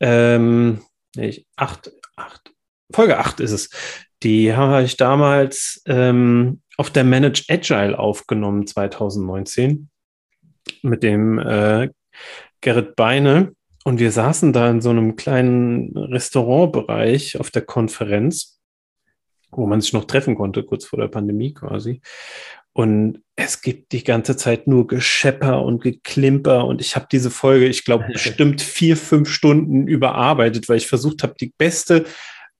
Ähm, 0.00 0.80
nee, 1.14 1.44
8, 1.56 1.92
8, 2.16 2.52
Folge 2.90 3.18
8 3.18 3.40
ist 3.40 3.52
es. 3.52 3.68
Die 4.22 4.54
habe 4.54 4.82
ich 4.82 4.96
damals 4.96 5.82
ähm, 5.84 6.62
auf 6.78 6.88
der 6.88 7.04
Manage 7.04 7.44
Agile 7.50 7.98
aufgenommen 7.98 8.66
2019 8.66 9.90
mit 10.82 11.02
dem 11.02 11.38
äh, 11.38 11.88
Gerrit 12.60 12.96
Beine. 12.96 13.54
Und 13.84 13.98
wir 13.98 14.12
saßen 14.12 14.52
da 14.52 14.70
in 14.70 14.80
so 14.80 14.90
einem 14.90 15.16
kleinen 15.16 15.96
Restaurantbereich 15.96 17.38
auf 17.40 17.50
der 17.50 17.62
Konferenz, 17.62 18.60
wo 19.50 19.66
man 19.66 19.80
sich 19.80 19.92
noch 19.92 20.04
treffen 20.04 20.36
konnte, 20.36 20.62
kurz 20.62 20.84
vor 20.84 21.00
der 21.00 21.08
Pandemie 21.08 21.52
quasi. 21.52 22.00
Und 22.74 23.22
es 23.36 23.60
gibt 23.60 23.92
die 23.92 24.04
ganze 24.04 24.36
Zeit 24.36 24.66
nur 24.66 24.86
Geschepper 24.86 25.62
und 25.62 25.82
Geklimper. 25.82 26.64
Und 26.64 26.80
ich 26.80 26.96
habe 26.96 27.06
diese 27.10 27.30
Folge, 27.30 27.66
ich 27.66 27.84
glaube, 27.84 28.06
bestimmt 28.12 28.62
vier, 28.62 28.96
fünf 28.96 29.28
Stunden 29.28 29.86
überarbeitet, 29.86 30.68
weil 30.68 30.78
ich 30.78 30.86
versucht 30.86 31.22
habe, 31.22 31.34
die 31.38 31.52
beste 31.58 32.06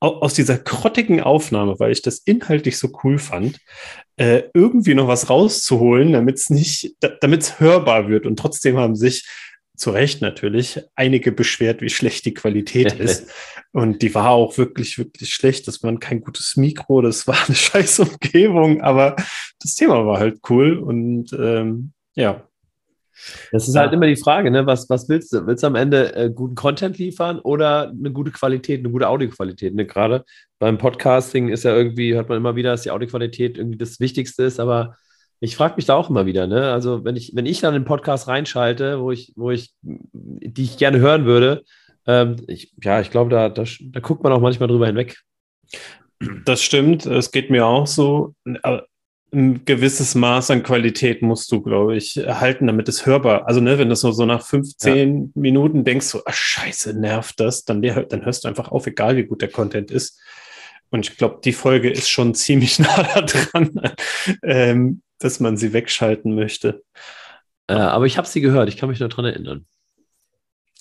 aus 0.02 0.34
dieser 0.34 0.58
grottigen 0.58 1.20
Aufnahme, 1.20 1.78
weil 1.78 1.92
ich 1.92 2.02
das 2.02 2.18
inhaltlich 2.18 2.76
so 2.76 2.90
cool 3.04 3.18
fand, 3.18 3.58
äh, 4.16 4.42
irgendwie 4.52 4.94
noch 4.94 5.06
was 5.06 5.30
rauszuholen, 5.30 6.12
damit 6.12 6.38
es 6.38 6.50
nicht, 6.50 6.96
damit 7.20 7.42
es 7.42 7.60
hörbar 7.60 8.08
wird. 8.08 8.26
Und 8.26 8.38
trotzdem 8.38 8.76
haben 8.78 8.96
sich 8.96 9.24
zu 9.76 9.90
Recht 9.90 10.20
natürlich 10.20 10.80
einige 10.96 11.32
beschwert, 11.32 11.80
wie 11.80 11.88
schlecht 11.88 12.24
die 12.24 12.34
Qualität 12.34 12.92
ist. 12.98 13.30
Und 13.72 14.02
die 14.02 14.14
war 14.14 14.30
auch 14.30 14.58
wirklich, 14.58 14.98
wirklich 14.98 15.32
schlecht. 15.32 15.68
Das 15.68 15.82
war 15.82 15.96
kein 15.98 16.20
gutes 16.20 16.56
Mikro, 16.56 17.00
das 17.00 17.26
war 17.26 17.36
eine 17.46 17.54
scheiß 17.54 18.00
Umgebung, 18.00 18.80
aber 18.80 19.16
das 19.60 19.74
Thema 19.76 20.04
war 20.04 20.18
halt 20.18 20.40
cool. 20.50 20.78
Und 20.78 21.32
ähm, 21.32 21.92
ja, 22.14 22.46
das 23.50 23.68
ist 23.68 23.76
halt 23.76 23.92
immer 23.92 24.06
die 24.06 24.16
Frage, 24.16 24.50
ne? 24.50 24.66
was, 24.66 24.88
was 24.88 25.08
willst 25.08 25.32
du? 25.32 25.46
Willst 25.46 25.62
du 25.62 25.66
am 25.66 25.74
Ende 25.74 26.14
äh, 26.14 26.30
guten 26.30 26.54
Content 26.54 26.98
liefern 26.98 27.38
oder 27.40 27.90
eine 27.90 28.12
gute 28.12 28.30
Qualität, 28.30 28.80
eine 28.80 28.90
gute 28.90 29.08
Audioqualität? 29.08 29.74
Ne? 29.74 29.86
Gerade 29.86 30.24
beim 30.58 30.78
Podcasting 30.78 31.48
ist 31.48 31.64
ja 31.64 31.74
irgendwie, 31.74 32.14
hört 32.14 32.28
man 32.28 32.38
immer 32.38 32.56
wieder, 32.56 32.70
dass 32.72 32.82
die 32.82 32.90
Audioqualität 32.90 33.58
irgendwie 33.58 33.78
das 33.78 34.00
Wichtigste 34.00 34.44
ist, 34.44 34.60
aber 34.60 34.96
ich 35.40 35.56
frage 35.56 35.74
mich 35.74 35.86
da 35.86 35.96
auch 35.96 36.08
immer 36.08 36.24
wieder, 36.24 36.46
ne? 36.46 36.72
Also 36.72 37.04
wenn 37.04 37.16
ich, 37.16 37.32
wenn 37.34 37.46
ich 37.46 37.60
dann 37.60 37.74
den 37.74 37.84
Podcast 37.84 38.28
reinschalte, 38.28 39.00
wo 39.00 39.10
ich, 39.10 39.32
wo 39.34 39.50
ich, 39.50 39.72
die 39.82 40.62
ich 40.62 40.78
gerne 40.78 41.00
hören 41.00 41.24
würde, 41.24 41.64
ähm, 42.06 42.36
ich, 42.46 42.72
ja, 42.80 43.00
ich 43.00 43.10
glaube, 43.10 43.30
da, 43.30 43.48
da, 43.48 43.64
da 43.80 44.00
guckt 44.00 44.22
man 44.22 44.32
auch 44.32 44.40
manchmal 44.40 44.68
drüber 44.68 44.86
hinweg. 44.86 45.18
Das 46.44 46.62
stimmt, 46.62 47.06
es 47.06 47.32
geht 47.32 47.50
mir 47.50 47.66
auch 47.66 47.88
so. 47.88 48.34
Aber 48.62 48.86
ein 49.32 49.64
gewisses 49.64 50.14
Maß 50.14 50.50
an 50.50 50.62
Qualität 50.62 51.22
musst 51.22 51.50
du, 51.52 51.62
glaube 51.62 51.96
ich, 51.96 52.18
erhalten, 52.18 52.66
damit 52.66 52.88
es 52.88 53.06
hörbar. 53.06 53.46
Also, 53.46 53.60
ne, 53.60 53.78
wenn 53.78 53.88
du 53.88 53.96
so, 53.96 54.12
so 54.12 54.26
nach 54.26 54.44
15 54.44 55.22
ja. 55.22 55.28
Minuten 55.34 55.84
denkst, 55.84 56.06
so, 56.06 56.22
ach, 56.26 56.34
scheiße, 56.34 56.98
nervt 56.98 57.40
das, 57.40 57.64
dann, 57.64 57.80
dann 57.80 58.24
hörst 58.24 58.44
du 58.44 58.48
einfach 58.48 58.70
auf, 58.70 58.86
egal 58.86 59.16
wie 59.16 59.24
gut 59.24 59.40
der 59.40 59.50
Content 59.50 59.90
ist. 59.90 60.20
Und 60.90 61.08
ich 61.08 61.16
glaube, 61.16 61.40
die 61.42 61.54
Folge 61.54 61.90
ist 61.90 62.10
schon 62.10 62.34
ziemlich 62.36 62.78
nah 62.78 63.22
dran, 63.22 63.80
ähm, 64.42 65.02
dass 65.18 65.40
man 65.40 65.56
sie 65.56 65.72
wegschalten 65.72 66.34
möchte. 66.34 66.82
Äh, 67.68 67.74
aber 67.74 68.04
ich 68.06 68.18
habe 68.18 68.28
sie 68.28 68.42
gehört, 68.42 68.68
ich 68.68 68.76
kann 68.76 68.90
mich 68.90 69.00
nur 69.00 69.08
daran 69.08 69.24
erinnern. 69.24 69.66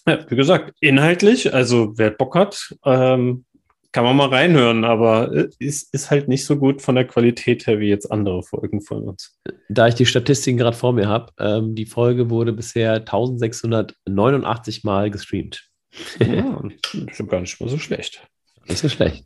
Ja, 0.06 0.30
wie 0.30 0.36
gesagt, 0.36 0.74
inhaltlich, 0.82 1.54
also 1.54 1.94
wer 1.96 2.10
Bock 2.10 2.36
hat, 2.36 2.76
ähm, 2.86 3.46
kann 3.92 4.04
man 4.04 4.16
mal 4.16 4.30
reinhören, 4.30 4.86
aber 4.86 5.34
äh, 5.34 5.50
ist, 5.60 5.94
ist 5.94 6.12
halt 6.12 6.28
nicht 6.28 6.46
so 6.46 6.58
gut 6.58 6.82
von 6.82 6.96
der 6.96 7.06
Qualität 7.06 7.68
her 7.68 7.80
wie 7.80 7.90
jetzt 7.90 8.12
andere 8.12 8.44
Folgen 8.44 8.82
von 8.82 9.04
uns. 9.04 9.38
Da 9.70 9.88
ich 9.88 9.96
die 9.96 10.06
Statistiken 10.06 10.58
gerade 10.58 10.78
vor 10.78 10.94
mir 10.94 11.08
habe, 11.08 11.32
ähm, 11.40 11.76
die 11.76 11.86
Folge 11.86 12.30
wurde 12.30 12.54
bisher 12.54 12.94
1689 12.94 14.84
Mal 14.84 15.12
gestreamt. 15.12 15.68
Ja, 16.20 16.62
ist 17.08 17.28
gar 17.28 17.42
nicht 17.42 17.60
mal 17.60 17.70
so 17.70 17.78
schlecht. 17.78 18.26
Nicht 18.66 18.80
so 18.80 18.88
schlecht. 18.88 19.26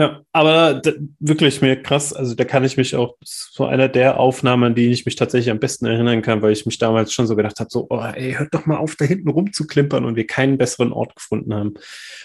Ja, 0.00 0.22
aber 0.32 0.80
wirklich 1.18 1.60
mir 1.60 1.82
krass, 1.82 2.14
also 2.14 2.34
da 2.34 2.46
kann 2.46 2.64
ich 2.64 2.78
mich 2.78 2.96
auch, 2.96 3.18
so 3.22 3.66
einer 3.66 3.86
der 3.86 4.18
Aufnahmen, 4.18 4.64
an 4.64 4.74
die 4.74 4.90
ich 4.90 5.04
mich 5.04 5.14
tatsächlich 5.14 5.50
am 5.50 5.58
besten 5.58 5.84
erinnern 5.84 6.22
kann, 6.22 6.40
weil 6.40 6.52
ich 6.52 6.64
mich 6.64 6.78
damals 6.78 7.12
schon 7.12 7.26
so 7.26 7.36
gedacht 7.36 7.60
habe, 7.60 7.68
so, 7.70 7.86
oh, 7.90 8.00
ey, 8.00 8.32
hört 8.32 8.54
doch 8.54 8.64
mal 8.64 8.78
auf, 8.78 8.96
da 8.96 9.04
hinten 9.04 9.28
rumzuklimpern 9.28 10.06
und 10.06 10.16
wir 10.16 10.26
keinen 10.26 10.56
besseren 10.56 10.94
Ort 10.94 11.14
gefunden 11.16 11.52
haben. 11.52 11.74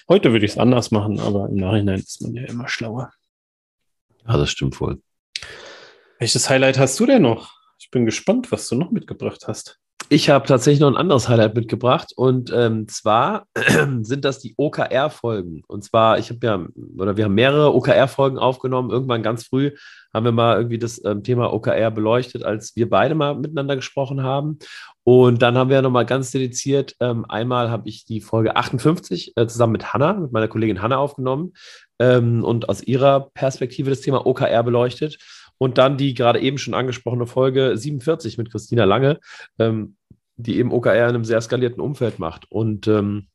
Heute 0.08 0.32
würde 0.32 0.46
ich 0.46 0.54
es 0.54 0.58
anders 0.58 0.92
machen, 0.92 1.20
aber 1.20 1.50
im 1.50 1.56
Nachhinein 1.56 2.00
ist 2.00 2.22
man 2.22 2.34
ja 2.34 2.44
immer 2.44 2.70
schlauer. 2.70 3.12
Ja, 4.26 4.38
das 4.38 4.52
stimmt 4.52 4.80
wohl. 4.80 5.02
Welches 6.18 6.50
Highlight 6.50 6.80
hast 6.80 6.98
du 7.02 7.06
denn 7.06 7.24
noch? 7.24 7.60
Ich 7.78 7.92
bin 7.92 8.06
gespannt, 8.06 8.54
was 8.54 8.70
du 8.70 8.76
noch 8.76 8.92
mitgebracht 8.92 9.50
hast. 9.50 9.82
Ich 10.08 10.30
habe 10.30 10.46
tatsächlich 10.46 10.82
noch 10.82 10.88
ein 10.88 10.98
anderes 10.98 11.28
Highlight 11.28 11.56
mitgebracht 11.56 12.14
und 12.16 12.52
ähm, 12.56 12.88
zwar 12.88 13.48
sind 14.02 14.24
das 14.24 14.38
die 14.38 14.54
OKR-Folgen. 14.56 15.64
Und 15.68 15.84
zwar, 15.84 16.20
ich 16.20 16.30
habe 16.30 16.46
ja, 16.46 16.64
oder 16.98 17.18
wir 17.18 17.26
haben 17.26 17.34
mehrere 17.34 17.74
OKR-Folgen 17.74 18.38
aufgenommen. 18.38 18.92
Irgendwann 18.92 19.24
ganz 19.24 19.48
früh 19.48 19.72
haben 20.14 20.26
wir 20.26 20.32
mal 20.32 20.58
irgendwie 20.58 20.78
das 20.78 21.04
ähm, 21.04 21.24
Thema 21.24 21.52
OKR 21.52 21.90
beleuchtet, 21.90 22.44
als 22.44 22.76
wir 22.76 22.88
beide 22.88 23.16
mal 23.16 23.36
miteinander 23.36 23.76
gesprochen 23.76 24.22
haben. 24.22 24.60
Und 25.04 25.42
dann 25.42 25.58
haben 25.58 25.72
wir 25.72 25.82
nochmal 25.82 26.06
ganz 26.06 26.30
dediziert, 26.30 26.96
ähm, 27.00 27.26
einmal 27.28 27.72
habe 27.72 27.90
ich 27.90 28.06
die 28.06 28.22
Folge 28.22 28.56
58 28.56 29.34
äh, 29.36 29.48
zusammen 29.48 29.74
mit 29.74 29.92
Hanna, 29.92 30.14
mit 30.14 30.32
meiner 30.32 30.48
Kollegin 30.48 30.84
Hanna 30.84 30.98
aufgenommen 30.98 31.54
ähm, 32.00 32.44
und 32.44 32.70
aus 32.70 32.84
ihrer 32.84 33.32
Perspektive 33.34 33.90
das 33.90 34.02
Thema 34.02 34.26
OKR 34.28 34.64
beleuchtet. 34.64 35.18
Und 35.58 35.78
dann 35.78 35.98
die 35.98 36.14
gerade 36.14 36.40
eben 36.40 36.58
schon 36.58 36.74
angesprochene 36.74 37.28
Folge 37.28 37.78
47 37.78 38.38
mit 38.38 38.52
Christina 38.52 38.84
Lange, 38.84 39.20
ähm, 39.60 39.96
die 40.38 40.58
eben 40.58 40.72
OKR 40.72 41.10
in 41.10 41.16
einem 41.16 41.26
sehr 41.26 41.42
skalierten 41.42 41.82
Umfeld 41.82 42.20
macht. 42.20 42.52
Und, 42.52 42.88
ähm, 42.88 43.28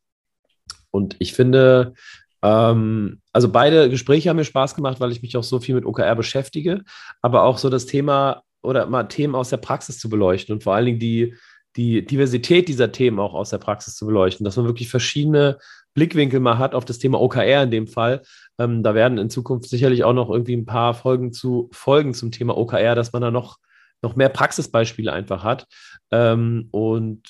und 0.90 1.16
ich 1.18 1.32
finde, 1.32 1.94
ähm, 2.42 3.20
also 3.32 3.50
beide 3.50 3.90
Gespräche 3.90 4.28
haben 4.28 4.36
mir 4.36 4.44
Spaß 4.44 4.74
gemacht, 4.74 5.00
weil 5.00 5.12
ich 5.12 5.22
mich 5.22 5.36
auch 5.36 5.44
so 5.44 5.60
viel 5.60 5.74
mit 5.74 5.84
OKR 5.84 6.16
beschäftige, 6.16 6.82
aber 7.22 7.44
auch 7.44 7.58
so 7.58 7.70
das 7.70 7.86
Thema 7.86 8.42
oder 8.62 8.86
mal 8.86 9.04
Themen 9.04 9.34
aus 9.34 9.50
der 9.50 9.56
Praxis 9.56 9.98
zu 9.98 10.08
beleuchten 10.08 10.54
und 10.54 10.62
vor 10.62 10.74
allen 10.74 10.86
Dingen 10.86 10.98
die, 10.98 11.34
die 11.76 12.04
Diversität 12.04 12.68
dieser 12.68 12.92
Themen 12.92 13.18
auch 13.18 13.34
aus 13.34 13.50
der 13.50 13.58
Praxis 13.58 13.94
zu 13.94 14.06
beleuchten, 14.06 14.44
dass 14.44 14.56
man 14.56 14.66
wirklich 14.66 14.90
verschiedene 14.90 15.58
Blickwinkel 15.94 16.40
mal 16.40 16.58
hat 16.58 16.74
auf 16.74 16.84
das 16.84 16.98
Thema 16.98 17.20
OKR 17.20 17.64
in 17.64 17.70
dem 17.70 17.86
Fall. 17.86 18.22
Ähm, 18.58 18.82
da 18.82 18.94
werden 18.94 19.18
in 19.18 19.30
Zukunft 19.30 19.68
sicherlich 19.68 20.04
auch 20.04 20.12
noch 20.12 20.30
irgendwie 20.30 20.56
ein 20.56 20.66
paar 20.66 20.94
Folgen 20.94 21.32
zu 21.32 21.68
Folgen 21.72 22.14
zum 22.14 22.30
Thema 22.30 22.56
OKR, 22.56 22.94
dass 22.94 23.12
man 23.12 23.22
da 23.22 23.30
noch, 23.30 23.58
noch 24.02 24.16
mehr 24.16 24.28
Praxisbeispiele 24.28 25.12
einfach 25.12 25.44
hat. 25.44 25.66
Ähm, 26.10 26.68
und 26.70 27.22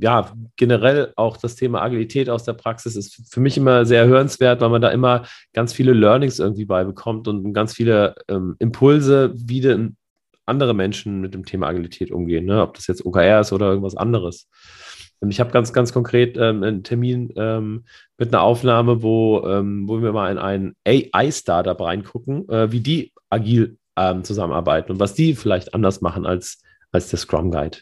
ja, 0.00 0.32
generell 0.56 1.12
auch 1.16 1.36
das 1.36 1.56
Thema 1.56 1.82
Agilität 1.82 2.30
aus 2.30 2.44
der 2.44 2.54
Praxis 2.54 2.96
ist 2.96 3.32
für 3.32 3.40
mich 3.40 3.56
immer 3.56 3.84
sehr 3.84 4.06
hörenswert, 4.06 4.60
weil 4.60 4.70
man 4.70 4.82
da 4.82 4.90
immer 4.90 5.24
ganz 5.52 5.72
viele 5.72 5.92
Learnings 5.92 6.38
irgendwie 6.38 6.64
beibekommt 6.64 7.28
und 7.28 7.52
ganz 7.52 7.74
viele 7.74 8.14
ähm, 8.28 8.56
Impulse, 8.58 9.32
wie 9.34 9.60
denn 9.60 9.96
andere 10.46 10.74
Menschen 10.74 11.20
mit 11.20 11.34
dem 11.34 11.44
Thema 11.44 11.68
Agilität 11.68 12.10
umgehen, 12.10 12.44
ne? 12.44 12.62
ob 12.62 12.74
das 12.74 12.86
jetzt 12.86 13.04
OKR 13.04 13.40
ist 13.40 13.52
oder 13.52 13.68
irgendwas 13.68 13.96
anderes. 13.96 14.48
Und 15.20 15.30
ich 15.30 15.40
habe 15.40 15.50
ganz, 15.50 15.72
ganz 15.72 15.92
konkret 15.92 16.36
ähm, 16.36 16.62
einen 16.62 16.84
Termin 16.84 17.32
ähm, 17.36 17.84
mit 18.18 18.28
einer 18.28 18.42
Aufnahme, 18.42 19.02
wo, 19.02 19.46
ähm, 19.46 19.88
wo 19.88 20.02
wir 20.02 20.12
mal 20.12 20.30
in 20.30 20.38
ein 20.38 20.74
AI-Startup 20.86 21.80
reingucken, 21.80 22.48
äh, 22.48 22.70
wie 22.72 22.80
die 22.80 23.12
agil 23.30 23.78
ähm, 23.96 24.24
zusammenarbeiten 24.24 24.92
und 24.92 25.00
was 25.00 25.14
die 25.14 25.34
vielleicht 25.34 25.74
anders 25.74 26.00
machen 26.00 26.26
als, 26.26 26.62
als 26.92 27.08
der 27.08 27.18
Scrum 27.18 27.50
Guide. 27.50 27.78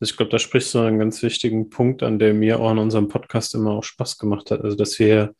Ich 0.00 0.16
glaube, 0.16 0.30
da 0.30 0.38
sprichst 0.38 0.74
du 0.74 0.80
einen 0.80 0.98
ganz 0.98 1.22
wichtigen 1.22 1.70
Punkt 1.70 2.02
an, 2.02 2.18
der 2.18 2.34
mir 2.34 2.60
auch 2.60 2.70
in 2.72 2.78
unserem 2.78 3.08
Podcast 3.08 3.54
immer 3.54 3.72
auch 3.72 3.84
Spaß 3.84 4.18
gemacht 4.18 4.50
hat. 4.50 4.62
Also, 4.62 4.76
dass 4.76 4.98
wir 4.98 5.34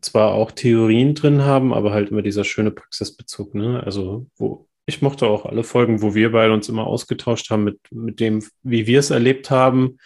zwar 0.00 0.32
auch 0.32 0.50
Theorien 0.50 1.14
drin 1.14 1.42
haben, 1.42 1.72
aber 1.72 1.92
halt 1.92 2.10
immer 2.10 2.22
dieser 2.22 2.44
schöne 2.44 2.70
Praxisbezug, 2.70 3.54
ne? 3.54 3.82
Also, 3.84 4.26
wo 4.36 4.68
ich 4.86 5.02
mochte 5.02 5.26
auch 5.26 5.46
alle 5.46 5.64
Folgen, 5.64 6.02
wo 6.02 6.14
wir 6.14 6.32
beide 6.32 6.52
uns 6.52 6.68
immer 6.68 6.86
ausgetauscht 6.86 7.50
haben 7.50 7.64
mit, 7.64 7.78
mit 7.90 8.20
dem, 8.20 8.44
wie 8.62 8.86
wir 8.86 8.98
es 8.98 9.10
erlebt 9.10 9.50
haben. 9.50 9.98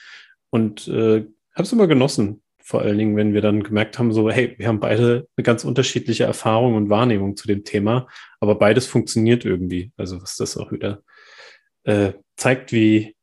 Und 0.50 0.88
äh, 0.88 1.24
habe 1.54 1.62
es 1.62 1.72
immer 1.72 1.86
genossen, 1.86 2.42
vor 2.62 2.82
allen 2.82 2.98
Dingen, 2.98 3.16
wenn 3.16 3.32
wir 3.32 3.40
dann 3.40 3.62
gemerkt 3.62 3.98
haben, 3.98 4.12
so, 4.12 4.30
hey, 4.30 4.54
wir 4.58 4.68
haben 4.68 4.80
beide 4.80 5.28
eine 5.36 5.44
ganz 5.44 5.64
unterschiedliche 5.64 6.24
Erfahrung 6.24 6.74
und 6.74 6.90
Wahrnehmung 6.90 7.36
zu 7.36 7.46
dem 7.46 7.64
Thema, 7.64 8.08
aber 8.40 8.56
beides 8.56 8.86
funktioniert 8.86 9.44
irgendwie. 9.44 9.92
Also 9.96 10.20
was 10.20 10.36
das 10.36 10.56
auch 10.56 10.72
wieder 10.72 11.02
äh, 11.84 12.12
zeigt, 12.36 12.72
wie, 12.72 13.16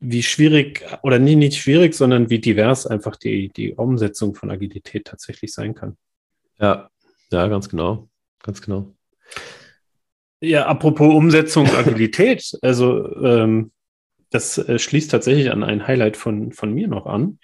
wie 0.00 0.22
schwierig, 0.22 0.84
oder 1.02 1.18
nie 1.18 1.34
nicht 1.34 1.58
schwierig, 1.58 1.94
sondern 1.94 2.28
wie 2.30 2.38
divers 2.38 2.86
einfach 2.86 3.16
die, 3.16 3.48
die 3.48 3.72
Umsetzung 3.72 4.34
von 4.34 4.50
Agilität 4.50 5.06
tatsächlich 5.06 5.52
sein 5.52 5.74
kann. 5.74 5.96
Ja, 6.58 6.90
ja, 7.32 7.48
ganz 7.48 7.68
genau. 7.68 8.08
Ganz 8.42 8.62
genau. 8.62 8.94
Ja, 10.40 10.66
apropos 10.66 11.14
Umsetzung 11.14 11.66
Agilität, 11.74 12.52
also 12.62 13.14
ähm, 13.22 13.72
das 14.30 14.58
äh, 14.58 14.78
schließt 14.78 15.10
tatsächlich 15.10 15.50
an 15.50 15.62
ein 15.62 15.86
Highlight 15.86 16.16
von, 16.16 16.52
von 16.52 16.72
mir 16.72 16.88
noch 16.88 17.06
an. 17.06 17.38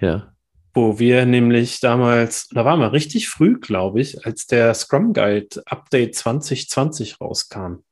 Ja. 0.00 0.32
Wo 0.72 0.98
wir 0.98 1.24
nämlich 1.24 1.78
damals, 1.80 2.48
da 2.48 2.64
waren 2.64 2.80
wir 2.80 2.92
richtig 2.92 3.28
früh, 3.28 3.60
glaube 3.60 4.00
ich, 4.00 4.26
als 4.26 4.46
der 4.46 4.74
Scrum 4.74 5.12
Guide 5.12 5.62
Update 5.66 6.16
2020 6.16 7.20
rauskam. 7.20 7.84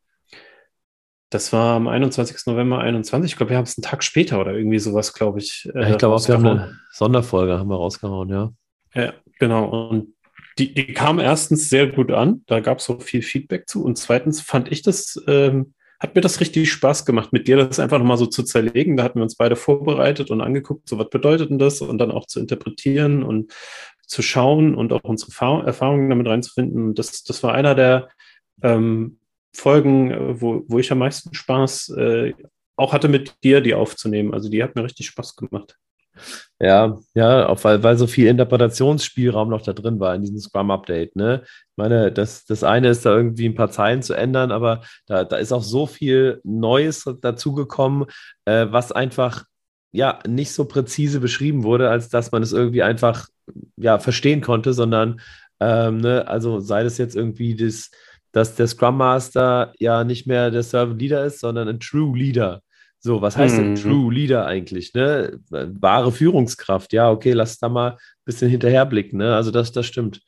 Das 1.30 1.52
war 1.52 1.76
am 1.76 1.86
21. 1.86 2.46
November 2.46 2.80
21. 2.80 3.30
Ich 3.30 3.36
glaube, 3.36 3.50
wir 3.50 3.56
haben 3.56 3.64
es 3.64 3.78
einen 3.78 3.84
Tag 3.84 4.02
später 4.02 4.40
oder 4.40 4.52
irgendwie 4.52 4.80
sowas, 4.80 5.14
glaube 5.14 5.38
ich. 5.38 5.70
Äh, 5.74 5.80
ja, 5.80 5.90
ich 5.90 5.98
glaube 5.98 6.16
auch, 6.16 6.28
wir 6.28 6.34
haben 6.34 6.46
eine 6.46 6.78
Sonderfolge 6.90 7.58
haben 7.58 7.70
wir 7.70 7.76
rausgehauen, 7.76 8.28
ja. 8.28 8.52
Ja, 8.94 9.14
genau. 9.38 9.88
Und 9.88 10.14
die, 10.58 10.74
die 10.74 10.92
kam 10.92 11.18
erstens 11.18 11.70
sehr 11.70 11.86
gut 11.86 12.10
an, 12.10 12.42
da 12.46 12.60
gab 12.60 12.78
es 12.78 12.84
so 12.84 12.98
viel 13.00 13.22
Feedback 13.22 13.68
zu. 13.68 13.84
Und 13.84 13.96
zweitens 13.96 14.40
fand 14.40 14.70
ich 14.70 14.82
das, 14.82 15.22
ähm, 15.26 15.74
hat 15.98 16.14
mir 16.14 16.20
das 16.20 16.40
richtig 16.40 16.70
Spaß 16.70 17.06
gemacht, 17.06 17.32
mit 17.32 17.48
dir 17.48 17.56
das 17.56 17.78
einfach 17.78 17.98
nochmal 17.98 18.16
so 18.16 18.26
zu 18.26 18.42
zerlegen. 18.42 18.96
Da 18.96 19.04
hatten 19.04 19.18
wir 19.18 19.22
uns 19.22 19.36
beide 19.36 19.56
vorbereitet 19.56 20.30
und 20.30 20.40
angeguckt, 20.40 20.88
so 20.88 20.98
was 20.98 21.10
bedeutet 21.10 21.50
denn 21.50 21.58
das 21.58 21.80
und 21.80 21.98
dann 21.98 22.10
auch 22.10 22.26
zu 22.26 22.40
interpretieren 22.40 23.22
und 23.22 23.52
zu 24.06 24.20
schauen 24.20 24.74
und 24.74 24.92
auch 24.92 25.04
unsere 25.04 25.64
Erfahrungen 25.64 26.10
damit 26.10 26.26
reinzufinden. 26.26 26.94
Das, 26.94 27.22
das 27.22 27.42
war 27.42 27.54
einer 27.54 27.74
der 27.74 28.08
ähm, 28.62 29.18
Folgen, 29.54 30.40
wo, 30.40 30.64
wo 30.66 30.78
ich 30.78 30.90
am 30.92 30.98
meisten 30.98 31.34
Spaß 31.34 31.90
äh, 31.96 32.34
auch 32.76 32.92
hatte, 32.92 33.08
mit 33.08 33.42
dir 33.44 33.60
die 33.60 33.74
aufzunehmen. 33.74 34.34
Also 34.34 34.48
die 34.48 34.62
hat 34.62 34.74
mir 34.74 34.84
richtig 34.84 35.06
Spaß 35.06 35.36
gemacht. 35.36 35.78
Ja, 36.60 36.98
ja, 37.14 37.48
auch 37.48 37.62
weil, 37.64 37.82
weil 37.82 37.96
so 37.98 38.06
viel 38.06 38.28
Interpretationsspielraum 38.28 39.48
noch 39.48 39.62
da 39.62 39.72
drin 39.72 39.98
war 39.98 40.14
in 40.14 40.22
diesem 40.22 40.38
Scrum-Update. 40.38 41.16
Ne? 41.16 41.42
Ich 41.44 41.76
meine, 41.76 42.12
das, 42.12 42.44
das 42.44 42.62
eine 42.62 42.88
ist 42.88 43.04
da 43.04 43.14
irgendwie 43.16 43.48
ein 43.48 43.56
paar 43.56 43.70
Zeilen 43.70 44.02
zu 44.02 44.14
ändern, 44.14 44.52
aber 44.52 44.82
da, 45.06 45.24
da 45.24 45.36
ist 45.36 45.52
auch 45.52 45.64
so 45.64 45.86
viel 45.86 46.40
Neues 46.44 47.04
dazugekommen, 47.20 48.06
äh, 48.44 48.66
was 48.70 48.92
einfach 48.92 49.44
ja 49.90 50.20
nicht 50.26 50.52
so 50.52 50.64
präzise 50.64 51.20
beschrieben 51.20 51.64
wurde, 51.64 51.90
als 51.90 52.08
dass 52.08 52.30
man 52.32 52.42
es 52.42 52.52
irgendwie 52.52 52.82
einfach 52.82 53.26
ja 53.76 53.98
verstehen 53.98 54.40
konnte, 54.40 54.72
sondern 54.72 55.20
ähm, 55.60 55.98
ne, 55.98 56.26
also 56.28 56.60
sei 56.60 56.84
das 56.84 56.98
jetzt 56.98 57.16
irgendwie 57.16 57.56
das, 57.56 57.90
dass 58.32 58.54
der 58.54 58.66
Scrum 58.66 58.96
Master 58.96 59.72
ja 59.78 60.04
nicht 60.04 60.26
mehr 60.26 60.50
der 60.50 60.62
Servant 60.62 61.00
Leader 61.00 61.24
ist, 61.24 61.40
sondern 61.40 61.68
ein 61.68 61.80
True 61.80 62.16
Leader. 62.16 62.62
So, 63.04 63.20
was 63.20 63.36
heißt 63.36 63.58
denn 63.58 63.70
mhm. 63.70 63.74
True 63.74 64.14
Leader 64.14 64.46
eigentlich? 64.46 64.94
Ne? 64.94 65.40
Wahre 65.50 66.12
Führungskraft, 66.12 66.92
ja, 66.92 67.10
okay, 67.10 67.32
lass 67.32 67.58
da 67.58 67.68
mal 67.68 67.90
ein 67.90 67.98
bisschen 68.24 68.48
hinterherblicken. 68.48 69.18
Ne? 69.18 69.34
Also 69.34 69.50
das, 69.50 69.72
das 69.72 69.86
stimmt. 69.86 70.22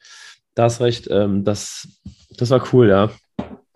Da 0.56 0.64
hast 0.64 0.80
recht, 0.80 1.06
ähm, 1.08 1.44
das, 1.44 1.88
das 2.36 2.50
war 2.50 2.66
cool, 2.72 2.88
ja. 2.88 3.10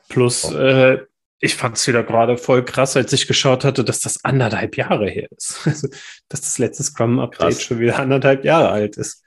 Plus, 0.09 0.50
äh, 0.50 0.99
ich 1.38 1.55
fand 1.55 1.76
es 1.76 1.87
wieder 1.87 2.02
gerade 2.02 2.37
voll 2.37 2.64
krass, 2.64 2.97
als 2.97 3.12
ich 3.12 3.28
geschaut 3.28 3.64
hatte, 3.64 3.85
dass 3.85 4.00
das 4.00 4.25
anderthalb 4.25 4.76
Jahre 4.76 5.09
her 5.09 5.28
ist. 5.37 5.61
Also, 5.64 5.88
dass 6.28 6.40
das 6.40 6.59
letzte 6.59 6.83
Scrum-Update 6.83 7.61
schon 7.61 7.78
wieder 7.78 8.00
anderthalb 8.00 8.45
Jahre 8.45 8.71
alt 8.71 8.97
ist. 8.97 9.23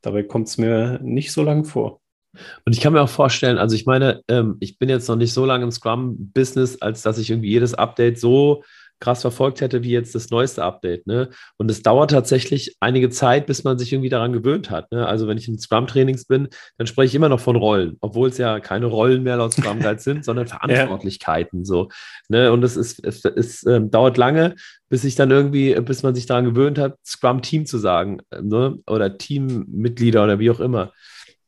Dabei 0.00 0.22
kommt 0.22 0.48
es 0.48 0.56
mir 0.56 0.98
nicht 1.02 1.30
so 1.32 1.42
lang 1.42 1.66
vor. 1.66 2.00
Und 2.64 2.72
ich 2.72 2.80
kann 2.80 2.94
mir 2.94 3.02
auch 3.02 3.08
vorstellen, 3.10 3.58
also 3.58 3.76
ich 3.76 3.84
meine, 3.84 4.22
ähm, 4.28 4.56
ich 4.60 4.78
bin 4.78 4.88
jetzt 4.88 5.08
noch 5.08 5.16
nicht 5.16 5.34
so 5.34 5.44
lange 5.44 5.64
im 5.64 5.70
Scrum-Business, 5.70 6.80
als 6.80 7.02
dass 7.02 7.18
ich 7.18 7.28
irgendwie 7.28 7.50
jedes 7.50 7.74
Update 7.74 8.18
so 8.18 8.62
krass 9.00 9.22
verfolgt 9.22 9.60
hätte 9.60 9.82
wie 9.82 9.90
jetzt 9.90 10.14
das 10.14 10.30
neueste 10.30 10.62
Update. 10.62 11.06
Ne? 11.06 11.30
Und 11.56 11.70
es 11.70 11.82
dauert 11.82 12.10
tatsächlich 12.10 12.76
einige 12.80 13.10
Zeit, 13.10 13.46
bis 13.46 13.64
man 13.64 13.78
sich 13.78 13.92
irgendwie 13.92 14.10
daran 14.10 14.32
gewöhnt 14.32 14.70
hat. 14.70 14.92
Ne? 14.92 15.06
Also 15.06 15.26
wenn 15.26 15.38
ich 15.38 15.48
in 15.48 15.58
Scrum-Trainings 15.58 16.26
bin, 16.26 16.48
dann 16.78 16.86
spreche 16.86 17.08
ich 17.08 17.14
immer 17.14 17.28
noch 17.28 17.40
von 17.40 17.56
Rollen, 17.56 17.96
obwohl 18.00 18.28
es 18.28 18.38
ja 18.38 18.60
keine 18.60 18.86
Rollen 18.86 19.22
mehr 19.22 19.38
laut 19.38 19.54
Scrum 19.54 19.80
Guide 19.80 20.00
sind, 20.00 20.24
sondern 20.24 20.46
Verantwortlichkeiten. 20.48 21.60
Ja. 21.60 21.64
So, 21.64 21.88
ne? 22.28 22.52
Und 22.52 22.62
es, 22.62 22.76
ist, 22.76 23.04
es, 23.04 23.24
es 23.24 23.62
äh, 23.64 23.80
dauert 23.80 24.16
lange, 24.16 24.54
bis 24.88 25.04
ich 25.04 25.14
dann 25.14 25.30
irgendwie, 25.30 25.74
bis 25.80 26.02
man 26.02 26.14
sich 26.14 26.26
daran 26.26 26.44
gewöhnt 26.44 26.78
hat, 26.78 26.96
Scrum-Team 27.04 27.66
zu 27.66 27.78
sagen 27.78 28.20
ne? 28.38 28.78
oder 28.86 29.16
Teammitglieder 29.16 30.22
oder 30.24 30.38
wie 30.38 30.50
auch 30.50 30.60
immer. 30.60 30.92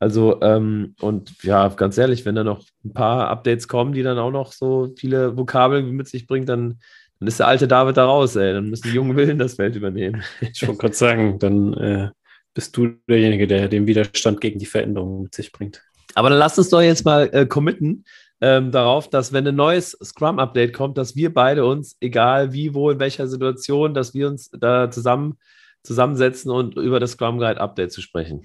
Also, 0.02 0.40
ähm, 0.42 0.96
und 1.00 1.44
ja, 1.44 1.68
ganz 1.68 1.96
ehrlich, 1.96 2.24
wenn 2.24 2.34
da 2.34 2.42
noch 2.42 2.64
ein 2.84 2.92
paar 2.92 3.28
Updates 3.28 3.68
kommen, 3.68 3.92
die 3.92 4.02
dann 4.02 4.18
auch 4.18 4.32
noch 4.32 4.50
so 4.50 4.92
viele 4.98 5.36
Vokabeln 5.36 5.92
mit 5.92 6.08
sich 6.08 6.26
bringen, 6.26 6.44
dann 6.44 6.80
dann 7.22 7.28
ist 7.28 7.38
der 7.38 7.46
alte 7.46 7.68
David 7.68 7.96
da 7.96 8.04
raus, 8.04 8.34
ey. 8.34 8.52
Dann 8.52 8.68
müssen 8.68 8.88
die 8.88 8.96
jungen 8.96 9.16
Willen 9.16 9.38
das 9.38 9.54
Feld 9.54 9.76
übernehmen. 9.76 10.24
Ich 10.40 10.66
wollte 10.66 10.80
gerade 10.80 10.94
sagen, 10.94 11.38
dann 11.38 11.72
äh, 11.74 12.10
bist 12.52 12.76
du 12.76 12.96
derjenige, 13.08 13.46
der 13.46 13.68
den 13.68 13.86
Widerstand 13.86 14.40
gegen 14.40 14.58
die 14.58 14.66
Veränderungen 14.66 15.22
mit 15.22 15.32
sich 15.32 15.52
bringt. 15.52 15.84
Aber 16.16 16.30
dann 16.30 16.40
lass 16.40 16.58
uns 16.58 16.70
doch 16.70 16.80
jetzt 16.80 17.04
mal 17.04 17.30
äh, 17.32 17.46
committen 17.46 18.04
ähm, 18.40 18.72
darauf, 18.72 19.08
dass 19.08 19.32
wenn 19.32 19.46
ein 19.46 19.54
neues 19.54 19.96
Scrum-Update 20.02 20.72
kommt, 20.72 20.98
dass 20.98 21.14
wir 21.14 21.32
beide 21.32 21.64
uns, 21.64 21.96
egal 22.00 22.52
wie, 22.52 22.74
wo, 22.74 22.90
in 22.90 22.98
welcher 22.98 23.28
Situation, 23.28 23.94
dass 23.94 24.14
wir 24.14 24.26
uns 24.26 24.50
da 24.50 24.90
zusammen 24.90 25.38
zusammensetzen 25.84 26.50
und 26.50 26.76
über 26.76 26.98
das 26.98 27.12
Scrum 27.12 27.38
Guide 27.38 27.60
Update 27.60 27.92
zu 27.92 28.00
sprechen. 28.00 28.44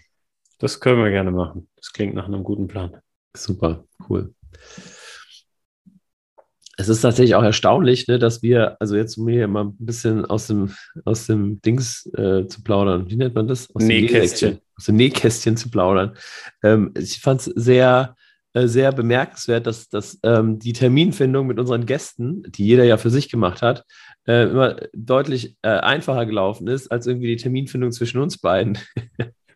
Das 0.59 0.79
können 0.79 1.03
wir 1.03 1.09
gerne 1.09 1.31
machen. 1.31 1.67
Das 1.77 1.93
klingt 1.93 2.13
nach 2.13 2.27
einem 2.27 2.43
guten 2.43 2.67
Plan. 2.67 2.95
Super, 3.35 3.85
cool 4.07 4.35
es 6.87 6.97
ist 6.97 7.01
tatsächlich 7.01 7.35
auch 7.35 7.43
erstaunlich, 7.43 8.07
ne, 8.07 8.19
dass 8.19 8.41
wir, 8.41 8.77
also 8.79 8.95
jetzt 8.95 9.17
um 9.17 9.27
hier 9.27 9.47
mal 9.47 9.65
ein 9.65 9.75
bisschen 9.77 10.25
aus 10.25 10.47
dem, 10.47 10.71
aus 11.05 11.27
dem 11.27 11.61
Dings 11.61 12.05
äh, 12.17 12.47
zu 12.47 12.63
plaudern, 12.63 13.09
wie 13.09 13.17
nennt 13.17 13.35
man 13.35 13.47
das? 13.47 13.73
Aus 13.75 13.83
Nähkästchen. 13.83 14.55
Dem 14.55 14.61
aus 14.77 14.85
dem 14.85 14.95
Nähkästchen 14.95 15.57
zu 15.57 15.69
plaudern. 15.69 16.15
Ähm, 16.63 16.93
ich 16.97 17.19
fand 17.19 17.41
es 17.41 17.45
sehr, 17.45 18.15
äh, 18.53 18.67
sehr 18.67 18.91
bemerkenswert, 18.91 19.65
dass, 19.67 19.89
dass 19.89 20.19
ähm, 20.23 20.59
die 20.59 20.73
Terminfindung 20.73 21.47
mit 21.47 21.59
unseren 21.59 21.85
Gästen, 21.85 22.43
die 22.43 22.65
jeder 22.65 22.83
ja 22.83 22.97
für 22.97 23.09
sich 23.09 23.29
gemacht 23.29 23.61
hat, 23.61 23.83
äh, 24.27 24.43
immer 24.43 24.75
deutlich 24.93 25.57
äh, 25.63 25.69
einfacher 25.69 26.25
gelaufen 26.25 26.67
ist, 26.67 26.91
als 26.91 27.07
irgendwie 27.07 27.27
die 27.27 27.41
Terminfindung 27.41 27.91
zwischen 27.91 28.19
uns 28.19 28.37
beiden. 28.37 28.77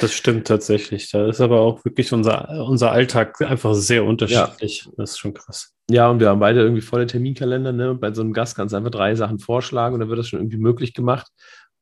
Das 0.00 0.12
stimmt 0.12 0.46
tatsächlich. 0.46 1.10
Da 1.10 1.28
ist 1.28 1.40
aber 1.40 1.60
auch 1.60 1.84
wirklich 1.84 2.12
unser, 2.12 2.66
unser 2.66 2.90
Alltag 2.90 3.40
einfach 3.42 3.74
sehr 3.74 4.04
unterschiedlich. 4.04 4.84
Ja. 4.84 4.92
Das 4.96 5.12
ist 5.12 5.18
schon 5.18 5.34
krass. 5.34 5.72
Ja, 5.90 6.08
und 6.08 6.18
wir 6.20 6.28
haben 6.28 6.40
beide 6.40 6.60
irgendwie 6.60 6.80
volle 6.80 7.06
Terminkalender. 7.06 7.72
Ne? 7.72 7.94
Bei 7.94 8.12
so 8.12 8.22
einem 8.22 8.32
Gast 8.32 8.56
kannst 8.56 8.72
du 8.72 8.76
einfach 8.76 8.90
drei 8.90 9.14
Sachen 9.14 9.38
vorschlagen 9.38 9.94
und 9.94 10.00
dann 10.00 10.08
wird 10.08 10.18
das 10.18 10.28
schon 10.28 10.40
irgendwie 10.40 10.56
möglich 10.56 10.94
gemacht. 10.94 11.28